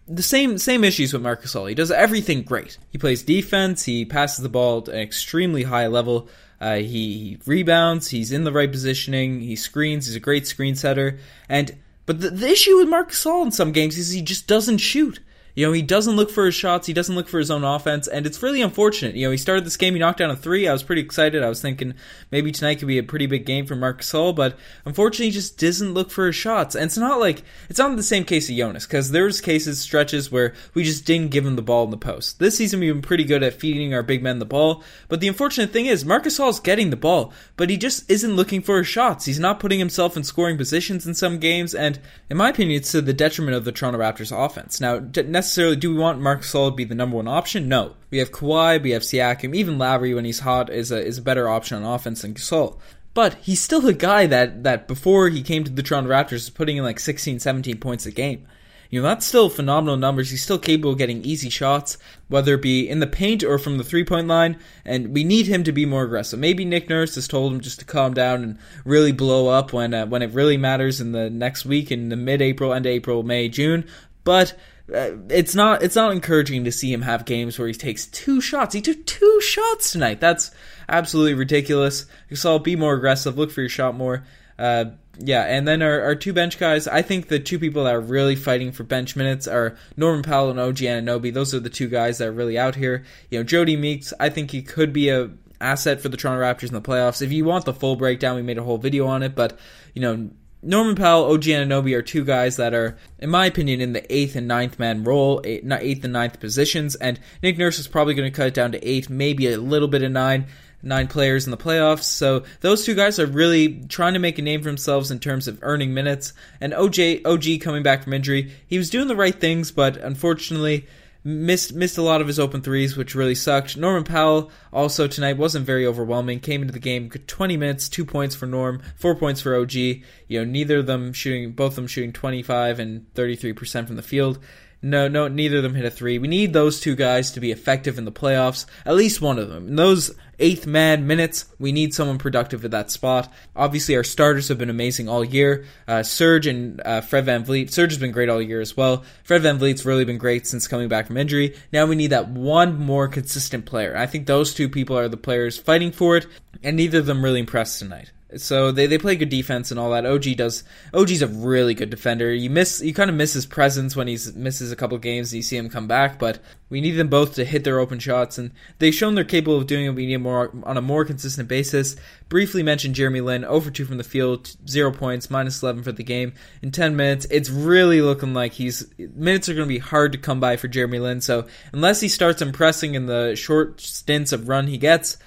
the 0.06 0.22
same 0.22 0.58
same 0.58 0.84
issues 0.84 1.12
with 1.12 1.22
Marc 1.22 1.42
Gasol. 1.42 1.68
He 1.68 1.74
does 1.74 1.90
everything 1.90 2.42
great. 2.42 2.78
He 2.90 2.98
plays 2.98 3.22
defense. 3.22 3.84
He 3.84 4.04
passes 4.04 4.42
the 4.42 4.48
ball 4.48 4.78
at 4.78 4.88
an 4.88 5.00
extremely 5.00 5.64
high 5.64 5.86
level. 5.86 6.28
Uh, 6.60 6.76
he, 6.76 6.84
he, 6.84 7.38
rebounds. 7.44 8.08
He's 8.10 8.30
in 8.30 8.44
the 8.44 8.52
right 8.52 8.70
positioning. 8.70 9.40
He 9.40 9.56
screens. 9.56 10.06
He's 10.06 10.14
a 10.14 10.20
great 10.20 10.46
screen 10.46 10.76
setter. 10.76 11.18
And 11.48 11.76
but 12.06 12.20
the, 12.20 12.30
the 12.30 12.48
issue 12.48 12.76
with 12.76 12.88
Marc 12.88 13.10
Gasol 13.10 13.44
in 13.44 13.50
some 13.50 13.72
games 13.72 13.98
is 13.98 14.10
he 14.10 14.22
just 14.22 14.46
doesn't 14.46 14.78
shoot. 14.78 15.20
You 15.54 15.66
know, 15.66 15.72
he 15.72 15.82
doesn't 15.82 16.16
look 16.16 16.30
for 16.30 16.46
his 16.46 16.54
shots. 16.54 16.86
He 16.86 16.94
doesn't 16.94 17.14
look 17.14 17.28
for 17.28 17.38
his 17.38 17.50
own 17.50 17.62
offense, 17.62 18.08
and 18.08 18.26
it's 18.26 18.42
really 18.42 18.62
unfortunate. 18.62 19.14
You 19.14 19.26
know, 19.26 19.32
he 19.32 19.36
started 19.36 19.66
this 19.66 19.76
game, 19.76 19.94
he 19.94 20.00
knocked 20.00 20.18
down 20.18 20.30
a 20.30 20.36
three. 20.36 20.66
I 20.66 20.72
was 20.72 20.82
pretty 20.82 21.02
excited. 21.02 21.42
I 21.42 21.48
was 21.48 21.60
thinking 21.60 21.94
maybe 22.30 22.52
tonight 22.52 22.76
could 22.76 22.88
be 22.88 22.98
a 22.98 23.02
pretty 23.02 23.26
big 23.26 23.44
game 23.44 23.66
for 23.66 23.76
Marc 23.76 24.00
Gasol, 24.00 24.34
but 24.34 24.56
unfortunately, 24.84 25.26
he 25.26 25.32
just 25.32 25.58
doesn't 25.58 25.92
look 25.92 26.10
for 26.10 26.26
his 26.26 26.36
shots. 26.36 26.74
And 26.74 26.84
it's 26.84 26.96
not 26.96 27.20
like 27.20 27.42
it's 27.68 27.78
not 27.78 27.94
the 27.96 28.02
same 28.02 28.24
case 28.24 28.48
of 28.48 28.56
Jonas 28.56 28.86
because 28.86 29.10
there's 29.10 29.40
cases, 29.40 29.80
stretches 29.80 30.32
where 30.32 30.54
we 30.72 30.84
just 30.84 31.04
didn't 31.04 31.30
give 31.30 31.44
him 31.44 31.56
the 31.56 31.62
ball 31.62 31.84
in 31.84 31.90
the 31.90 31.96
post. 31.98 32.38
This 32.38 32.56
season, 32.56 32.80
we've 32.80 32.94
been 32.94 33.02
pretty 33.02 33.24
good 33.24 33.42
at 33.42 33.54
feeding 33.54 33.92
our 33.92 34.02
big 34.02 34.22
men 34.22 34.38
the 34.38 34.46
ball, 34.46 34.82
but 35.08 35.20
the 35.20 35.28
unfortunate 35.28 35.70
thing 35.70 35.86
is 35.86 36.04
Marc 36.04 36.24
Gasol 36.24 36.48
is 36.48 36.60
getting 36.60 36.90
the 36.90 36.96
ball, 36.96 37.32
but 37.56 37.68
he 37.68 37.76
just 37.76 38.10
isn't 38.10 38.36
looking 38.36 38.62
for 38.62 38.78
his 38.78 38.86
shots. 38.86 39.26
He's 39.26 39.38
not 39.38 39.60
putting 39.60 39.78
himself 39.78 40.16
in 40.16 40.24
scoring 40.24 40.56
positions 40.56 41.06
in 41.06 41.14
some 41.14 41.38
games, 41.38 41.74
and 41.74 42.00
in 42.30 42.38
my 42.38 42.48
opinion, 42.48 42.78
it's 42.78 42.92
to 42.92 43.02
the 43.02 43.12
detriment 43.12 43.56
of 43.56 43.64
the 43.64 43.72
Toronto 43.72 43.98
Raptors 43.98 44.32
offense. 44.32 44.80
Now, 44.80 44.98
necessarily, 45.42 45.74
do 45.74 45.92
we 45.92 45.98
want 45.98 46.20
Marc 46.20 46.42
Gasol 46.42 46.70
to 46.70 46.76
be 46.76 46.84
the 46.84 46.94
number 46.94 47.16
one 47.16 47.26
option? 47.26 47.66
No. 47.66 47.94
We 48.10 48.18
have 48.18 48.30
Kawhi, 48.30 48.80
we 48.80 48.92
have 48.92 49.02
Siakam, 49.02 49.56
even 49.56 49.76
Lowry 49.76 50.14
when 50.14 50.24
he's 50.24 50.38
hot 50.38 50.70
is 50.70 50.92
a 50.92 51.04
is 51.04 51.18
a 51.18 51.22
better 51.22 51.48
option 51.48 51.82
on 51.82 51.94
offense 51.94 52.22
than 52.22 52.34
Gasol. 52.34 52.78
But 53.12 53.34
he's 53.34 53.60
still 53.60 53.86
a 53.88 53.92
guy 53.92 54.26
that, 54.26 54.62
that 54.62 54.86
before 54.86 55.30
he 55.30 55.42
came 55.42 55.64
to 55.64 55.70
the 55.70 55.82
Toronto 55.82 56.10
Raptors 56.10 56.32
was 56.32 56.50
putting 56.50 56.76
in 56.76 56.84
like 56.84 57.00
16, 57.00 57.40
17 57.40 57.78
points 57.78 58.06
a 58.06 58.12
game. 58.12 58.46
You 58.88 59.02
know, 59.02 59.08
that's 59.08 59.26
still 59.26 59.50
phenomenal 59.50 59.96
numbers. 59.96 60.30
He's 60.30 60.44
still 60.44 60.60
capable 60.60 60.92
of 60.92 60.98
getting 60.98 61.24
easy 61.24 61.50
shots, 61.50 61.98
whether 62.28 62.54
it 62.54 62.62
be 62.62 62.88
in 62.88 63.00
the 63.00 63.06
paint 63.08 63.42
or 63.42 63.58
from 63.58 63.78
the 63.78 63.84
three 63.84 64.04
point 64.04 64.28
line, 64.28 64.58
and 64.84 65.12
we 65.12 65.24
need 65.24 65.48
him 65.48 65.64
to 65.64 65.72
be 65.72 65.86
more 65.86 66.04
aggressive. 66.04 66.38
Maybe 66.38 66.64
Nick 66.64 66.88
Nurse 66.88 67.16
has 67.16 67.26
told 67.26 67.52
him 67.52 67.60
just 67.60 67.80
to 67.80 67.84
calm 67.84 68.14
down 68.14 68.44
and 68.44 68.58
really 68.84 69.12
blow 69.12 69.48
up 69.48 69.72
when 69.72 69.92
uh, 69.92 70.06
when 70.06 70.22
it 70.22 70.32
really 70.32 70.58
matters 70.58 71.00
in 71.00 71.10
the 71.10 71.28
next 71.28 71.64
week 71.64 71.90
in 71.90 72.10
the 72.10 72.16
mid 72.16 72.40
April, 72.40 72.72
end 72.72 72.86
April, 72.86 73.24
May, 73.24 73.48
June. 73.48 73.88
But 74.24 74.56
it's 74.92 75.54
not 75.54 75.82
it's 75.82 75.96
not 75.96 76.12
encouraging 76.12 76.64
to 76.64 76.72
see 76.72 76.92
him 76.92 77.02
have 77.02 77.24
games 77.24 77.58
where 77.58 77.68
he 77.68 77.74
takes 77.74 78.06
two 78.06 78.40
shots. 78.40 78.74
He 78.74 78.80
took 78.80 79.04
two 79.06 79.40
shots 79.40 79.92
tonight. 79.92 80.20
That's 80.20 80.50
absolutely 80.88 81.34
ridiculous. 81.34 82.06
So 82.34 82.58
be 82.58 82.76
more 82.76 82.94
aggressive. 82.94 83.38
Look 83.38 83.50
for 83.50 83.60
your 83.60 83.70
shot 83.70 83.94
more. 83.94 84.24
Uh, 84.58 84.86
yeah, 85.18 85.42
and 85.42 85.66
then 85.68 85.82
our, 85.82 86.00
our 86.02 86.14
two 86.14 86.32
bench 86.32 86.58
guys. 86.58 86.88
I 86.88 87.02
think 87.02 87.28
the 87.28 87.38
two 87.38 87.58
people 87.58 87.84
that 87.84 87.94
are 87.94 88.00
really 88.00 88.36
fighting 88.36 88.72
for 88.72 88.82
bench 88.82 89.16
minutes 89.16 89.46
are 89.46 89.76
Norman 89.96 90.22
Powell 90.22 90.50
and 90.50 90.60
OG 90.60 90.76
Anunoby. 90.76 91.32
Those 91.32 91.54
are 91.54 91.60
the 91.60 91.70
two 91.70 91.88
guys 91.88 92.18
that 92.18 92.28
are 92.28 92.32
really 92.32 92.58
out 92.58 92.74
here. 92.74 93.04
You 93.30 93.38
know, 93.38 93.44
Jody 93.44 93.76
Meeks. 93.76 94.12
I 94.18 94.30
think 94.30 94.50
he 94.50 94.62
could 94.62 94.92
be 94.92 95.10
a 95.10 95.30
asset 95.60 96.00
for 96.00 96.08
the 96.08 96.16
Toronto 96.16 96.42
Raptors 96.42 96.68
in 96.68 96.74
the 96.74 96.82
playoffs. 96.82 97.22
If 97.22 97.30
you 97.32 97.44
want 97.44 97.64
the 97.64 97.74
full 97.74 97.96
breakdown, 97.96 98.36
we 98.36 98.42
made 98.42 98.58
a 98.58 98.62
whole 98.62 98.78
video 98.78 99.06
on 99.06 99.22
it. 99.22 99.34
But 99.34 99.58
you 99.94 100.02
know, 100.02 100.30
Norman 100.64 100.94
Powell, 100.94 101.32
OG 101.32 101.42
Anunoby 101.42 101.92
are 101.94 102.02
two 102.02 102.24
guys 102.24 102.56
that 102.56 102.72
are, 102.72 102.96
in 103.18 103.30
my 103.30 103.46
opinion, 103.46 103.80
in 103.80 103.92
the 103.92 104.14
eighth 104.14 104.36
and 104.36 104.46
ninth 104.46 104.78
man 104.78 105.02
role, 105.02 105.40
eight, 105.42 105.64
eighth 105.68 106.04
and 106.04 106.12
ninth 106.12 106.38
positions, 106.38 106.94
and 106.94 107.18
Nick 107.42 107.58
Nurse 107.58 107.80
is 107.80 107.88
probably 107.88 108.14
going 108.14 108.30
to 108.30 108.36
cut 108.36 108.46
it 108.46 108.54
down 108.54 108.70
to 108.72 108.88
eight, 108.88 109.10
maybe 109.10 109.52
a 109.52 109.58
little 109.58 109.88
bit 109.88 110.04
of 110.04 110.12
nine, 110.12 110.46
nine 110.80 111.08
players 111.08 111.46
in 111.46 111.50
the 111.50 111.56
playoffs. 111.56 112.04
So 112.04 112.44
those 112.60 112.84
two 112.84 112.94
guys 112.94 113.18
are 113.18 113.26
really 113.26 113.80
trying 113.88 114.12
to 114.12 114.20
make 114.20 114.38
a 114.38 114.42
name 114.42 114.62
for 114.62 114.68
themselves 114.68 115.10
in 115.10 115.18
terms 115.18 115.48
of 115.48 115.58
earning 115.62 115.94
minutes. 115.94 116.32
And 116.60 116.72
OJ, 116.72 117.26
OG 117.26 117.60
coming 117.60 117.82
back 117.82 118.04
from 118.04 118.12
injury, 118.12 118.52
he 118.68 118.78
was 118.78 118.88
doing 118.88 119.08
the 119.08 119.16
right 119.16 119.38
things, 119.38 119.72
but 119.72 119.96
unfortunately, 119.96 120.86
missed 121.24 121.74
missed 121.74 121.98
a 121.98 122.02
lot 122.02 122.20
of 122.20 122.26
his 122.26 122.38
open 122.38 122.62
threes, 122.62 122.96
which 122.96 123.14
really 123.14 123.34
sucked. 123.34 123.76
Norman 123.76 124.04
Powell 124.04 124.50
also 124.72 125.06
tonight 125.06 125.36
wasn't 125.36 125.66
very 125.66 125.86
overwhelming. 125.86 126.40
Came 126.40 126.62
into 126.62 126.72
the 126.72 126.78
game 126.78 127.10
20 127.10 127.56
minutes, 127.56 127.88
two 127.88 128.04
points 128.04 128.34
for 128.34 128.46
Norm, 128.46 128.82
four 128.96 129.14
points 129.14 129.40
for 129.40 129.54
OG. 129.54 129.74
You 129.74 130.02
know, 130.30 130.44
neither 130.44 130.78
of 130.78 130.86
them 130.86 131.12
shooting, 131.12 131.52
both 131.52 131.72
of 131.72 131.76
them 131.76 131.86
shooting 131.86 132.12
25 132.12 132.78
and 132.78 133.12
33 133.14 133.52
percent 133.52 133.86
from 133.86 133.96
the 133.96 134.02
field. 134.02 134.38
No, 134.84 135.06
no, 135.06 135.28
neither 135.28 135.58
of 135.58 135.62
them 135.62 135.76
hit 135.76 135.84
a 135.84 135.90
three. 135.90 136.18
We 136.18 136.26
need 136.26 136.52
those 136.52 136.80
two 136.80 136.96
guys 136.96 137.30
to 137.32 137.40
be 137.40 137.52
effective 137.52 137.98
in 137.98 138.04
the 138.04 138.10
playoffs. 138.10 138.66
At 138.84 138.96
least 138.96 139.20
one 139.20 139.38
of 139.38 139.48
them. 139.48 139.68
In 139.68 139.76
those 139.76 140.10
eighth 140.40 140.66
man 140.66 141.06
minutes, 141.06 141.44
we 141.60 141.70
need 141.70 141.94
someone 141.94 142.18
productive 142.18 142.64
at 142.64 142.72
that 142.72 142.90
spot. 142.90 143.32
Obviously, 143.54 143.94
our 143.94 144.02
starters 144.02 144.48
have 144.48 144.58
been 144.58 144.70
amazing 144.70 145.08
all 145.08 145.24
year. 145.24 145.66
Uh, 145.86 146.02
Serge 146.02 146.48
and 146.48 146.82
uh, 146.84 147.00
Fred 147.00 147.26
VanVleet. 147.26 147.70
Serge 147.70 147.92
has 147.92 148.00
been 148.00 148.10
great 148.10 148.28
all 148.28 148.42
year 148.42 148.60
as 148.60 148.76
well. 148.76 149.04
Fred 149.22 149.42
Van 149.42 149.60
VanVleet's 149.60 149.86
really 149.86 150.04
been 150.04 150.18
great 150.18 150.48
since 150.48 150.66
coming 150.66 150.88
back 150.88 151.06
from 151.06 151.16
injury. 151.16 151.54
Now 151.72 151.86
we 151.86 151.94
need 151.94 152.08
that 152.08 152.28
one 152.28 152.76
more 152.76 153.06
consistent 153.06 153.66
player. 153.66 153.96
I 153.96 154.06
think 154.06 154.26
those 154.26 154.52
two 154.52 154.68
people 154.68 154.98
are 154.98 155.08
the 155.08 155.16
players 155.16 155.56
fighting 155.56 155.92
for 155.92 156.16
it, 156.16 156.26
and 156.64 156.76
neither 156.76 156.98
of 156.98 157.06
them 157.06 157.24
really 157.24 157.40
impressed 157.40 157.78
tonight 157.78 158.10
So 158.36 158.72
they, 158.72 158.86
they 158.86 158.98
play 158.98 159.16
good 159.16 159.28
defense 159.28 159.70
and 159.70 159.78
all 159.78 159.90
that. 159.90 160.06
OG 160.06 160.36
does. 160.36 160.64
OG's 160.94 161.22
a 161.22 161.26
really 161.26 161.74
good 161.74 161.90
defender. 161.90 162.32
You 162.32 162.50
miss 162.50 162.80
you 162.80 162.94
kind 162.94 163.10
of 163.10 163.16
miss 163.16 163.32
his 163.32 163.46
presence 163.46 163.94
when 163.94 164.08
he 164.08 164.18
misses 164.34 164.72
a 164.72 164.76
couple 164.76 164.96
games. 164.98 165.34
You 165.34 165.42
see 165.42 165.56
him 165.56 165.68
come 165.68 165.86
back, 165.86 166.18
but 166.18 166.38
we 166.68 166.80
need 166.80 166.92
them 166.92 167.08
both 167.08 167.34
to 167.34 167.44
hit 167.44 167.64
their 167.64 167.78
open 167.78 167.98
shots, 167.98 168.38
and 168.38 168.50
they've 168.78 168.94
shown 168.94 169.14
they're 169.14 169.24
capable 169.24 169.58
of 169.58 169.66
doing 169.66 169.86
it. 169.86 169.94
We 169.94 170.06
need 170.06 170.16
more 170.18 170.50
on 170.64 170.76
a 170.76 170.82
more 170.82 171.04
consistent 171.04 171.48
basis. 171.48 171.96
Briefly 172.28 172.62
mentioned 172.62 172.94
Jeremy 172.94 173.20
Lin 173.20 173.44
oh 173.44 173.48
over 173.48 173.70
two 173.70 173.84
from 173.84 173.98
the 173.98 174.04
field, 174.04 174.56
zero 174.68 174.90
points, 174.90 175.30
minus 175.30 175.62
eleven 175.62 175.82
for 175.82 175.92
the 175.92 176.02
game 176.02 176.32
in 176.62 176.70
ten 176.70 176.96
minutes. 176.96 177.26
It's 177.30 177.50
really 177.50 178.00
looking 178.00 178.34
like 178.34 178.52
he's 178.52 178.86
minutes 178.98 179.48
are 179.48 179.54
going 179.54 179.68
to 179.68 179.74
be 179.74 179.78
hard 179.78 180.12
to 180.12 180.18
come 180.18 180.40
by 180.40 180.56
for 180.56 180.68
Jeremy 180.68 180.98
Lin. 180.98 181.20
So 181.20 181.46
unless 181.72 182.00
he 182.00 182.08
starts 182.08 182.40
impressing 182.40 182.94
in 182.94 183.06
the 183.06 183.36
short 183.36 183.80
stints 183.80 184.32
of 184.32 184.48
run 184.48 184.66
he 184.66 184.78
gets. 184.78 185.18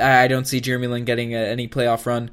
I 0.00 0.28
don't 0.28 0.46
see 0.46 0.60
Jeremy 0.60 0.86
Lin 0.86 1.04
getting 1.04 1.34
any 1.34 1.68
playoff 1.68 2.06
run. 2.06 2.30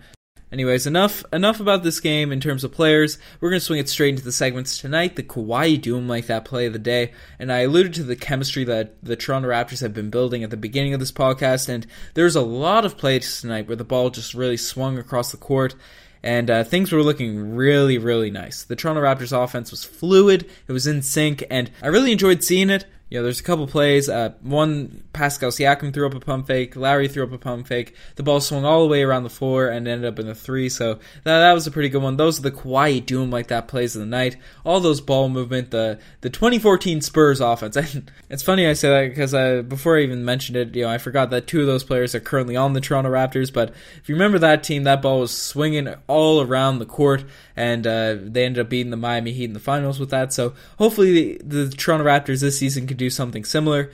Anyways, 0.49 0.87
enough 0.87 1.25
enough 1.33 1.59
about 1.59 1.83
this 1.83 1.99
game 1.99 2.31
in 2.31 2.39
terms 2.39 2.63
of 2.63 2.71
players. 2.71 3.17
We're 3.41 3.51
to 3.51 3.59
swing 3.59 3.79
it 3.79 3.89
straight 3.89 4.11
into 4.11 4.23
the 4.23 4.31
segments 4.31 4.77
tonight. 4.77 5.17
The 5.17 5.23
Kawhi 5.23 5.81
Doom 5.81 6.07
like 6.07 6.27
that 6.27 6.45
play 6.45 6.65
of 6.65 6.73
the 6.73 6.79
day, 6.79 7.11
and 7.37 7.51
I 7.51 7.59
alluded 7.59 7.93
to 7.95 8.03
the 8.03 8.15
chemistry 8.15 8.63
that 8.63 9.03
the 9.03 9.17
Toronto 9.17 9.49
Raptors 9.49 9.81
have 9.81 9.93
been 9.93 10.09
building 10.09 10.45
at 10.45 10.49
the 10.49 10.55
beginning 10.55 10.93
of 10.93 11.01
this 11.01 11.11
podcast. 11.11 11.67
And 11.67 11.85
there's 12.13 12.37
a 12.37 12.41
lot 12.41 12.85
of 12.85 12.97
plays 12.97 13.41
tonight 13.41 13.67
where 13.67 13.75
the 13.75 13.83
ball 13.83 14.09
just 14.09 14.33
really 14.33 14.55
swung 14.55 14.97
across 14.97 15.31
the 15.31 15.37
court, 15.37 15.75
and 16.23 16.49
uh, 16.49 16.63
things 16.63 16.93
were 16.93 17.03
looking 17.03 17.55
really, 17.55 17.97
really 17.97 18.31
nice. 18.31 18.63
The 18.63 18.77
Toronto 18.77 19.01
Raptors 19.01 19.37
offense 19.37 19.69
was 19.69 19.83
fluid, 19.83 20.49
it 20.65 20.71
was 20.71 20.87
in 20.87 21.01
sync, 21.01 21.43
and 21.49 21.69
I 21.81 21.87
really 21.87 22.13
enjoyed 22.13 22.41
seeing 22.41 22.69
it. 22.69 22.85
You 23.09 23.19
know, 23.19 23.23
there's 23.23 23.39
a 23.39 23.43
couple 23.43 23.67
plays. 23.67 24.09
Uh, 24.09 24.33
one, 24.41 25.03
Pascal 25.13 25.49
Siakam 25.49 25.93
threw 25.93 26.05
up 26.05 26.13
a 26.13 26.19
pump 26.19 26.47
fake. 26.47 26.75
Lowry 26.75 27.07
threw 27.07 27.23
up 27.23 27.31
a 27.31 27.37
pump 27.37 27.65
fake. 27.65 27.95
The 28.15 28.23
ball 28.23 28.41
swung 28.41 28.65
all 28.65 28.83
the 28.83 28.89
way 28.89 29.01
around 29.01 29.23
the 29.23 29.29
floor 29.29 29.69
and 29.69 29.87
ended 29.87 30.05
up 30.05 30.19
in 30.19 30.27
the 30.27 30.35
three. 30.35 30.67
So 30.67 30.95
that, 31.23 31.39
that 31.39 31.53
was 31.53 31.65
a 31.65 31.71
pretty 31.71 31.87
good 31.87 32.01
one. 32.01 32.17
Those 32.17 32.39
are 32.39 32.41
the 32.41 32.51
Kawhi 32.51 33.05
doom 33.05 33.31
like 33.31 33.47
that 33.47 33.69
plays 33.69 33.95
of 33.95 34.01
the 34.01 34.05
night. 34.05 34.35
All 34.65 34.81
those 34.81 34.99
ball 34.99 35.29
movement. 35.29 35.71
The 35.71 35.99
the 36.19 36.29
2014 36.29 37.01
Spurs 37.01 37.39
offense. 37.39 37.77
And 37.87 38.11
it's 38.29 38.43
funny 38.43 38.67
I 38.67 38.73
say 38.73 38.89
that 38.89 39.09
because 39.09 39.33
I, 39.33 39.61
before 39.61 39.97
I 39.97 40.01
even 40.01 40.25
mentioned 40.25 40.57
it, 40.57 40.75
you 40.75 40.83
know, 40.83 40.89
I 40.89 40.97
forgot 40.97 41.29
that 41.29 41.47
two 41.47 41.61
of 41.61 41.67
those 41.67 41.85
players 41.85 42.13
are 42.13 42.19
currently 42.19 42.55
on 42.57 42.73
the 42.73 42.81
Toronto 42.81 43.09
Raptors. 43.09 43.53
But 43.53 43.69
if 43.95 44.09
you 44.09 44.15
remember 44.15 44.39
that 44.39 44.63
team, 44.63 44.83
that 44.83 45.01
ball 45.01 45.21
was 45.21 45.31
swinging 45.31 45.93
all 46.07 46.41
around 46.41 46.79
the 46.79 46.85
court, 46.85 47.23
and 47.55 47.87
uh, 47.87 48.17
they 48.19 48.45
ended 48.45 48.59
up 48.59 48.69
beating 48.69 48.91
the 48.91 48.97
Miami 48.97 49.31
Heat 49.31 49.45
in 49.45 49.53
the 49.53 49.59
finals 49.59 49.99
with 49.99 50.09
that. 50.09 50.33
So 50.33 50.53
hopefully 50.77 51.37
the, 51.37 51.65
the 51.65 51.69
Toronto 51.69 52.05
Raptors 52.05 52.41
this 52.41 52.59
season 52.59 52.87
can 52.87 52.97
do 52.98 53.10
something 53.10 53.46
similar. 53.46 53.92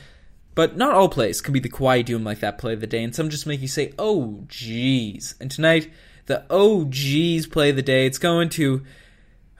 But 0.55 0.77
not 0.77 0.93
all 0.93 1.09
plays 1.09 1.41
can 1.41 1.53
be 1.53 1.59
the 1.59 1.69
Kawhi 1.69 2.05
Doom 2.05 2.23
like 2.23 2.39
that 2.39 2.57
play 2.57 2.73
of 2.73 2.81
the 2.81 2.87
day, 2.87 3.03
and 3.03 3.15
some 3.15 3.29
just 3.29 3.47
make 3.47 3.61
you 3.61 3.67
say, 3.67 3.93
oh, 3.97 4.43
geez. 4.47 5.35
And 5.39 5.49
tonight, 5.49 5.91
the 6.27 6.45
oh, 6.49 6.85
geez 6.85 7.47
play 7.47 7.71
of 7.71 7.75
the 7.75 7.81
day, 7.81 8.05
it's 8.05 8.19
going 8.19 8.49
to 8.49 8.83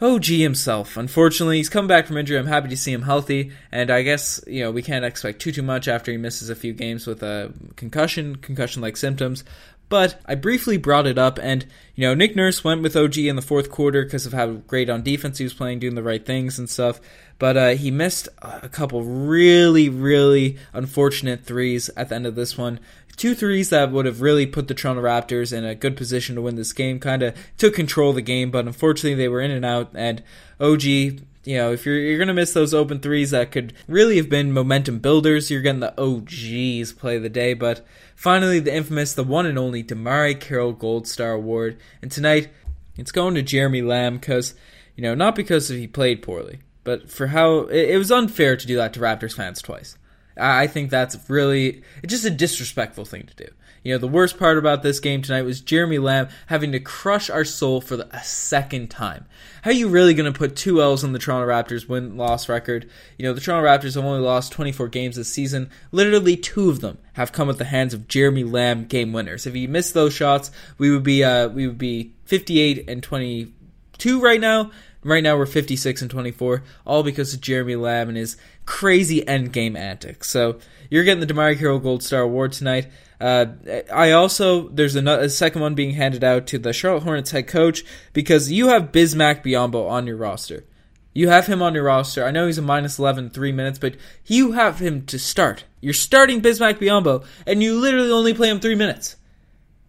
OG 0.03 0.25
himself. 0.25 0.97
Unfortunately, 0.97 1.57
he's 1.57 1.69
come 1.69 1.87
back 1.87 2.07
from 2.07 2.17
injury. 2.17 2.37
I'm 2.37 2.45
happy 2.45 2.67
to 2.69 2.77
see 2.77 2.91
him 2.91 3.03
healthy, 3.03 3.51
and 3.71 3.89
I 3.89 4.01
guess 4.01 4.43
you 4.45 4.63
know 4.63 4.71
we 4.71 4.81
can't 4.81 5.05
expect 5.05 5.39
too 5.39 5.51
too 5.51 5.61
much 5.61 5.87
after 5.87 6.11
he 6.11 6.17
misses 6.17 6.49
a 6.49 6.55
few 6.55 6.73
games 6.73 7.07
with 7.07 7.23
a 7.23 7.53
concussion, 7.75 8.35
concussion-like 8.35 8.97
symptoms. 8.97 9.43
But 9.89 10.19
I 10.25 10.35
briefly 10.35 10.77
brought 10.77 11.05
it 11.05 11.17
up, 11.17 11.37
and 11.41 11.65
you 11.95 12.07
know 12.07 12.13
Nick 12.13 12.35
Nurse 12.35 12.63
went 12.63 12.81
with 12.81 12.95
OG 12.95 13.17
in 13.19 13.35
the 13.35 13.41
fourth 13.41 13.69
quarter 13.69 14.03
because 14.03 14.25
of 14.25 14.33
how 14.33 14.47
great 14.47 14.89
on 14.89 15.03
defense 15.03 15.37
he 15.37 15.43
was 15.43 15.53
playing, 15.53 15.79
doing 15.79 15.95
the 15.95 16.03
right 16.03 16.25
things 16.25 16.57
and 16.57 16.69
stuff. 16.69 16.99
But 17.37 17.57
uh, 17.57 17.69
he 17.69 17.91
missed 17.91 18.29
a 18.41 18.69
couple 18.69 19.03
really, 19.03 19.89
really 19.89 20.57
unfortunate 20.71 21.43
threes 21.43 21.89
at 21.95 22.09
the 22.09 22.15
end 22.15 22.25
of 22.25 22.35
this 22.35 22.57
one. 22.57 22.79
Two 23.15 23.35
threes 23.35 23.69
that 23.69 23.91
would 23.91 24.05
have 24.05 24.21
really 24.21 24.47
put 24.47 24.67
the 24.67 24.73
Toronto 24.73 25.03
Raptors 25.03 25.55
in 25.55 25.63
a 25.63 25.75
good 25.75 25.95
position 25.95 26.35
to 26.35 26.41
win 26.41 26.55
this 26.55 26.73
game. 26.73 26.99
Kind 26.99 27.21
of 27.21 27.35
took 27.57 27.75
control 27.75 28.09
of 28.09 28.15
the 28.15 28.21
game, 28.21 28.49
but 28.49 28.65
unfortunately 28.65 29.13
they 29.13 29.27
were 29.27 29.41
in 29.41 29.51
and 29.51 29.65
out. 29.65 29.91
And 29.93 30.23
OG 30.59 31.19
you 31.45 31.57
know, 31.57 31.73
if 31.73 31.85
you're 31.85 31.99
you're 31.99 32.19
gonna 32.19 32.33
miss 32.33 32.53
those 32.53 32.73
open 32.73 32.99
threes 32.99 33.31
that 33.31 33.51
could 33.51 33.73
really 33.87 34.17
have 34.17 34.29
been 34.29 34.51
momentum 34.51 34.99
builders, 34.99 35.51
you're 35.51 35.61
getting 35.61 35.81
the 35.81 36.23
geez 36.25 36.93
play 36.93 37.17
of 37.17 37.23
the 37.23 37.29
day. 37.29 37.53
But 37.53 37.85
finally, 38.15 38.59
the 38.59 38.73
infamous, 38.73 39.13
the 39.13 39.23
one 39.23 39.45
and 39.45 39.59
only 39.59 39.83
DeMarre 39.83 40.39
Carroll 40.39 40.73
Gold 40.73 41.07
Star 41.07 41.31
Award, 41.31 41.77
and 42.01 42.11
tonight 42.11 42.49
it's 42.97 43.11
going 43.11 43.35
to 43.35 43.41
Jeremy 43.41 43.81
Lamb 43.81 44.17
because 44.17 44.55
you 44.95 45.03
know 45.03 45.15
not 45.15 45.35
because 45.35 45.67
he 45.67 45.87
played 45.87 46.21
poorly, 46.21 46.59
but 46.83 47.09
for 47.09 47.27
how 47.27 47.61
it, 47.61 47.89
it 47.91 47.97
was 47.97 48.11
unfair 48.11 48.55
to 48.55 48.67
do 48.67 48.77
that 48.77 48.93
to 48.93 48.99
Raptors 48.99 49.35
fans 49.35 49.61
twice. 49.61 49.97
I 50.37 50.67
think 50.67 50.89
that's 50.89 51.29
really 51.29 51.83
it's 52.01 52.11
just 52.11 52.25
a 52.25 52.29
disrespectful 52.29 53.05
thing 53.05 53.23
to 53.23 53.35
do. 53.35 53.51
You 53.83 53.93
know, 53.93 53.97
the 53.97 54.07
worst 54.07 54.39
part 54.39 54.57
about 54.57 54.81
this 54.81 55.01
game 55.01 55.21
tonight 55.21 55.41
was 55.41 55.59
Jeremy 55.59 55.97
Lamb 55.97 56.29
having 56.47 56.71
to 56.71 56.79
crush 56.79 57.29
our 57.29 57.43
soul 57.43 57.81
for 57.81 57.97
the, 57.97 58.15
a 58.15 58.23
second 58.23 58.89
time. 58.89 59.25
How 59.63 59.71
are 59.71 59.73
you 59.73 59.89
really 59.89 60.13
going 60.13 60.31
to 60.31 60.37
put 60.37 60.55
two 60.55 60.81
L's 60.81 61.03
on 61.03 61.11
the 61.11 61.19
Toronto 61.19 61.47
Raptors 61.47 61.87
win 61.87 62.15
loss 62.15 62.47
record? 62.47 62.89
You 63.17 63.25
know, 63.25 63.33
the 63.33 63.41
Toronto 63.41 63.67
Raptors 63.67 63.95
have 63.95 64.05
only 64.05 64.21
lost 64.21 64.53
24 64.53 64.87
games 64.87 65.17
this 65.17 65.27
season. 65.27 65.69
Literally 65.91 66.37
two 66.37 66.69
of 66.69 66.79
them 66.79 66.97
have 67.13 67.33
come 67.33 67.49
at 67.49 67.57
the 67.57 67.65
hands 67.65 67.93
of 67.93 68.07
Jeremy 68.07 68.45
Lamb 68.45 68.85
game 68.85 69.11
winners. 69.11 69.45
If 69.45 69.53
he 69.53 69.67
missed 69.67 69.93
those 69.93 70.13
shots, 70.13 70.49
we 70.77 70.89
would 70.89 71.03
be 71.03 71.23
uh, 71.23 71.49
we 71.49 71.67
would 71.67 71.77
be 71.77 72.13
58 72.25 72.89
and 72.89 73.03
22 73.03 74.21
right 74.21 74.39
now. 74.39 74.71
Right 75.05 75.23
now 75.23 75.35
we're 75.35 75.45
56 75.45 76.01
and 76.01 76.09
24, 76.09 76.63
all 76.85 77.03
because 77.03 77.33
of 77.33 77.41
Jeremy 77.41 77.75
Lamb 77.75 78.07
and 78.07 78.17
his 78.17 78.37
crazy 78.65 79.27
end 79.27 79.51
game 79.51 79.75
antics. 79.75 80.29
So 80.29 80.59
you're 80.89 81.03
getting 81.03 81.25
the 81.25 81.33
DeMarre 81.33 81.59
Carroll 81.59 81.79
Gold 81.79 82.03
Star 82.03 82.21
Award 82.21 82.53
tonight. 82.53 82.87
Uh, 83.23 83.45
I 83.89 84.11
also 84.11 84.67
there's 84.67 84.97
a, 84.97 85.01
a, 85.01 85.29
second 85.29 85.61
one 85.61 85.75
being 85.75 85.91
handed 85.91 86.25
out 86.25 86.45
to 86.47 86.59
the 86.59 86.73
Charlotte 86.73 87.03
Hornets 87.03 87.31
head 87.31 87.47
coach 87.47 87.85
because 88.11 88.51
you 88.51 88.67
have 88.67 88.91
Bismack 88.91 89.45
Biyombo 89.45 89.89
on 89.89 90.05
your 90.05 90.17
roster. 90.17 90.65
You 91.13 91.29
have 91.29 91.47
him 91.47 91.61
on 91.61 91.73
your 91.73 91.85
roster. 91.85 92.25
I 92.25 92.31
know 92.31 92.47
he's 92.47 92.57
a 92.57 92.61
minus 92.61 92.99
11 92.99 93.29
three 93.29 93.53
minutes, 93.53 93.79
but 93.79 93.95
you 94.25 94.51
have 94.51 94.79
him 94.79 95.05
to 95.05 95.17
start. 95.17 95.63
You're 95.79 95.93
starting 95.93 96.41
Bismack 96.41 96.79
Biyombo, 96.79 97.23
and 97.47 97.63
you 97.63 97.79
literally 97.79 98.11
only 98.11 98.33
play 98.33 98.49
him 98.49 98.59
three 98.59 98.75
minutes. 98.75 99.15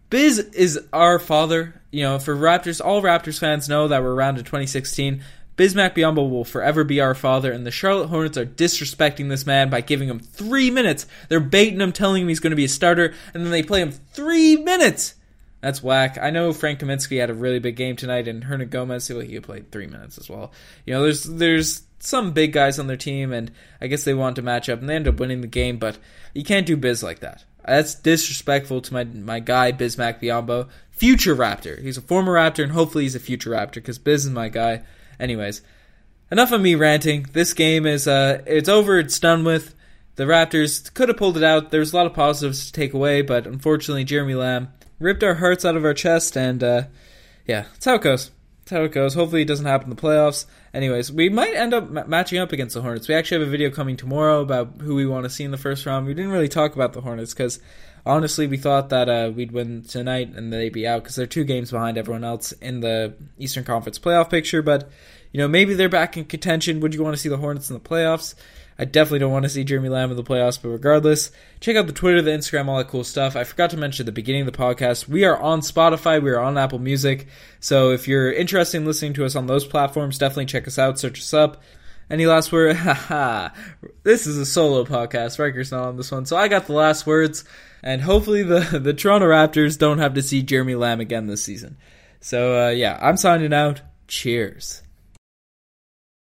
Biz 0.09 0.39
is 0.39 0.79
our 0.93 1.19
father. 1.19 1.81
You 1.91 2.03
know, 2.03 2.19
for 2.19 2.37
Raptors, 2.37 2.79
all 2.83 3.01
Raptors 3.01 3.37
fans 3.37 3.67
know 3.67 3.89
that 3.89 4.01
we're 4.01 4.15
around 4.15 4.35
to 4.35 4.43
2016. 4.43 5.21
Bismack 5.57 5.95
Biyombo 5.95 6.29
will 6.29 6.43
forever 6.43 6.83
be 6.83 6.99
our 6.99 7.15
father, 7.15 7.51
and 7.51 7.65
the 7.65 7.71
Charlotte 7.71 8.07
Hornets 8.07 8.37
are 8.37 8.45
disrespecting 8.45 9.29
this 9.29 9.45
man 9.45 9.69
by 9.69 9.81
giving 9.81 10.09
him 10.09 10.19
three 10.19 10.69
minutes. 10.69 11.07
They're 11.29 11.39
baiting 11.39 11.79
him, 11.79 11.93
telling 11.93 12.23
him 12.23 12.27
he's 12.27 12.41
going 12.41 12.51
to 12.51 12.57
be 12.57 12.65
a 12.65 12.69
starter, 12.69 13.13
and 13.33 13.43
then 13.43 13.51
they 13.51 13.63
play 13.63 13.81
him 13.81 13.91
three 13.91 14.57
minutes. 14.57 15.15
That's 15.61 15.81
whack. 15.81 16.17
I 16.21 16.29
know 16.29 16.53
Frank 16.53 16.79
Kaminsky 16.79 17.19
had 17.19 17.29
a 17.29 17.33
really 17.33 17.59
big 17.59 17.75
game 17.75 17.95
tonight, 17.95 18.27
and 18.27 18.43
Hernangomez, 18.43 19.09
well, 19.09 19.25
he 19.25 19.39
played 19.39 19.71
three 19.71 19.87
minutes 19.87 20.17
as 20.17 20.29
well. 20.29 20.51
You 20.85 20.93
know, 20.93 21.03
there's 21.03 21.23
there's 21.23 21.83
some 21.99 22.33
big 22.33 22.53
guys 22.53 22.77
on 22.77 22.87
their 22.87 22.97
team, 22.97 23.31
and 23.31 23.49
I 23.81 23.87
guess 23.87 24.03
they 24.03 24.13
want 24.13 24.35
to 24.35 24.41
match 24.41 24.69
up, 24.69 24.79
and 24.79 24.89
they 24.89 24.95
end 24.95 25.07
up 25.07 25.19
winning 25.19 25.41
the 25.41 25.47
game, 25.47 25.77
but 25.77 25.97
you 26.33 26.43
can't 26.43 26.67
do 26.67 26.77
Biz 26.77 27.01
like 27.01 27.19
that. 27.19 27.45
That's 27.65 27.95
disrespectful 27.95 28.81
to 28.81 28.93
my 28.93 29.05
my 29.05 29.39
guy 29.39 29.71
Bismack 29.71 30.21
Biyombo, 30.21 30.69
future 30.91 31.35
Raptor. 31.35 31.81
He's 31.81 31.97
a 31.97 32.01
former 32.01 32.33
Raptor, 32.33 32.61
and 32.61 32.73
hopefully 32.73 33.05
he's 33.05 33.15
a 33.15 33.19
future 33.19 33.51
Raptor 33.51 33.75
because 33.75 33.97
Biz 33.97 34.25
is 34.25 34.31
my 34.31 34.49
guy. 34.49 34.83
Anyways, 35.19 35.61
enough 36.31 36.51
of 36.51 36.61
me 36.61 36.75
ranting. 36.75 37.27
This 37.33 37.53
game 37.53 37.85
is 37.85 38.07
uh, 38.07 38.41
it's 38.45 38.69
over. 38.69 38.99
It's 38.99 39.19
done 39.19 39.43
with. 39.43 39.73
The 40.15 40.23
Raptors 40.23 40.93
could 40.93 41.09
have 41.09 41.17
pulled 41.17 41.35
it 41.35 41.43
out. 41.43 41.71
There's 41.71 41.91
a 41.91 41.95
lot 41.97 42.05
of 42.05 42.13
positives 42.13 42.67
to 42.67 42.71
take 42.71 42.93
away, 42.93 43.21
but 43.21 43.45
unfortunately, 43.45 44.05
Jeremy 44.05 44.35
Lamb 44.35 44.69
ripped 44.97 45.23
our 45.23 45.35
hearts 45.35 45.65
out 45.65 45.75
of 45.75 45.83
our 45.83 45.93
chest, 45.93 46.37
and 46.37 46.63
uh, 46.63 46.83
yeah, 47.45 47.63
that's 47.73 47.83
how 47.85 47.95
it 47.95 48.01
goes. 48.01 48.31
That's 48.59 48.71
how 48.71 48.83
it 48.83 48.93
goes. 48.93 49.13
Hopefully, 49.13 49.41
it 49.41 49.47
doesn't 49.47 49.65
happen 49.65 49.89
in 49.89 49.95
the 49.95 50.01
playoffs. 50.01 50.45
Anyways, 50.73 51.11
we 51.11 51.29
might 51.29 51.53
end 51.53 51.73
up 51.73 51.89
ma- 51.89 52.05
matching 52.05 52.39
up 52.39 52.51
against 52.51 52.75
the 52.75 52.81
Hornets. 52.81 53.07
We 53.07 53.15
actually 53.15 53.39
have 53.39 53.47
a 53.47 53.51
video 53.51 53.69
coming 53.69 53.97
tomorrow 53.97 54.41
about 54.41 54.75
who 54.81 54.95
we 54.95 55.05
want 55.05 55.25
to 55.25 55.29
see 55.29 55.43
in 55.43 55.51
the 55.51 55.57
first 55.57 55.85
round. 55.85 56.07
We 56.07 56.13
didn't 56.13 56.31
really 56.31 56.47
talk 56.47 56.75
about 56.75 56.93
the 56.93 57.01
Hornets 57.01 57.33
because 57.33 57.59
honestly, 58.05 58.47
we 58.47 58.57
thought 58.57 58.89
that 58.89 59.09
uh, 59.09 59.31
we'd 59.35 59.51
win 59.51 59.83
tonight 59.83 60.29
and 60.35 60.51
they'd 60.51 60.73
be 60.73 60.87
out 60.87 61.03
because 61.03 61.15
they're 61.15 61.25
two 61.25 61.43
games 61.43 61.71
behind 61.71 61.97
everyone 61.97 62.23
else 62.23 62.51
in 62.53 62.81
the 62.81 63.15
Eastern 63.37 63.63
Conference 63.63 63.99
playoff 63.99 64.29
picture. 64.29 64.61
But 64.61 64.89
you 65.31 65.39
know, 65.39 65.47
maybe 65.47 65.73
they're 65.73 65.89
back 65.89 66.17
in 66.17 66.25
contention. 66.25 66.79
Would 66.79 66.93
you 66.93 67.03
want 67.03 67.15
to 67.15 67.21
see 67.21 67.29
the 67.29 67.37
Hornets 67.37 67.69
in 67.69 67.73
the 67.73 67.79
playoffs? 67.79 68.35
I 68.77 68.83
definitely 68.83 69.19
don't 69.19 69.31
want 69.31 69.43
to 69.43 69.49
see 69.49 69.63
Jeremy 69.63 69.87
Lamb 69.87 70.11
in 70.11 70.17
the 70.17 70.23
playoffs, 70.23 70.61
but 70.61 70.67
regardless, 70.67 71.31
check 71.61 71.77
out 71.77 71.87
the 71.87 71.93
Twitter, 71.93 72.21
the 72.21 72.31
Instagram, 72.31 72.67
all 72.67 72.77
that 72.77 72.89
cool 72.89 73.05
stuff. 73.05 73.37
I 73.37 73.45
forgot 73.45 73.69
to 73.69 73.77
mention 73.77 74.03
at 74.03 74.07
the 74.07 74.11
beginning 74.11 74.45
of 74.45 74.51
the 74.51 74.57
podcast, 74.57 75.07
we 75.07 75.23
are 75.23 75.41
on 75.41 75.61
Spotify, 75.61 76.21
we 76.21 76.31
are 76.31 76.39
on 76.39 76.57
Apple 76.57 76.79
Music. 76.79 77.27
So 77.61 77.91
if 77.91 78.05
you're 78.05 78.33
interested 78.33 78.77
in 78.77 78.85
listening 78.85 79.13
to 79.13 79.25
us 79.25 79.35
on 79.35 79.47
those 79.47 79.65
platforms, 79.65 80.17
definitely 80.17 80.47
check 80.47 80.67
us 80.67 80.77
out, 80.77 80.99
search 80.99 81.19
us 81.19 81.33
up. 81.33 81.63
Any 82.09 82.25
last 82.25 82.51
word? 82.51 82.75
Haha. 82.77 83.49
this 84.03 84.27
is 84.27 84.37
a 84.37 84.45
solo 84.45 84.85
podcast. 84.85 85.39
Riker's 85.39 85.71
not 85.71 85.87
on 85.87 85.97
this 85.97 86.11
one, 86.11 86.25
so 86.25 86.37
I 86.37 86.47
got 86.47 86.67
the 86.67 86.73
last 86.73 87.07
words. 87.07 87.43
And 87.83 88.01
hopefully 88.01 88.43
the, 88.43 88.79
the 88.83 88.93
Toronto 88.93 89.27
Raptors 89.27 89.77
don't 89.77 89.99
have 89.99 90.13
to 90.15 90.21
see 90.21 90.41
Jeremy 90.41 90.75
Lamb 90.75 90.99
again 90.99 91.27
this 91.27 91.43
season. 91.43 91.77
So 92.19 92.67
uh, 92.67 92.69
yeah, 92.69 92.97
I'm 93.01 93.17
signing 93.17 93.53
out. 93.53 93.81
Cheers. 94.07 94.83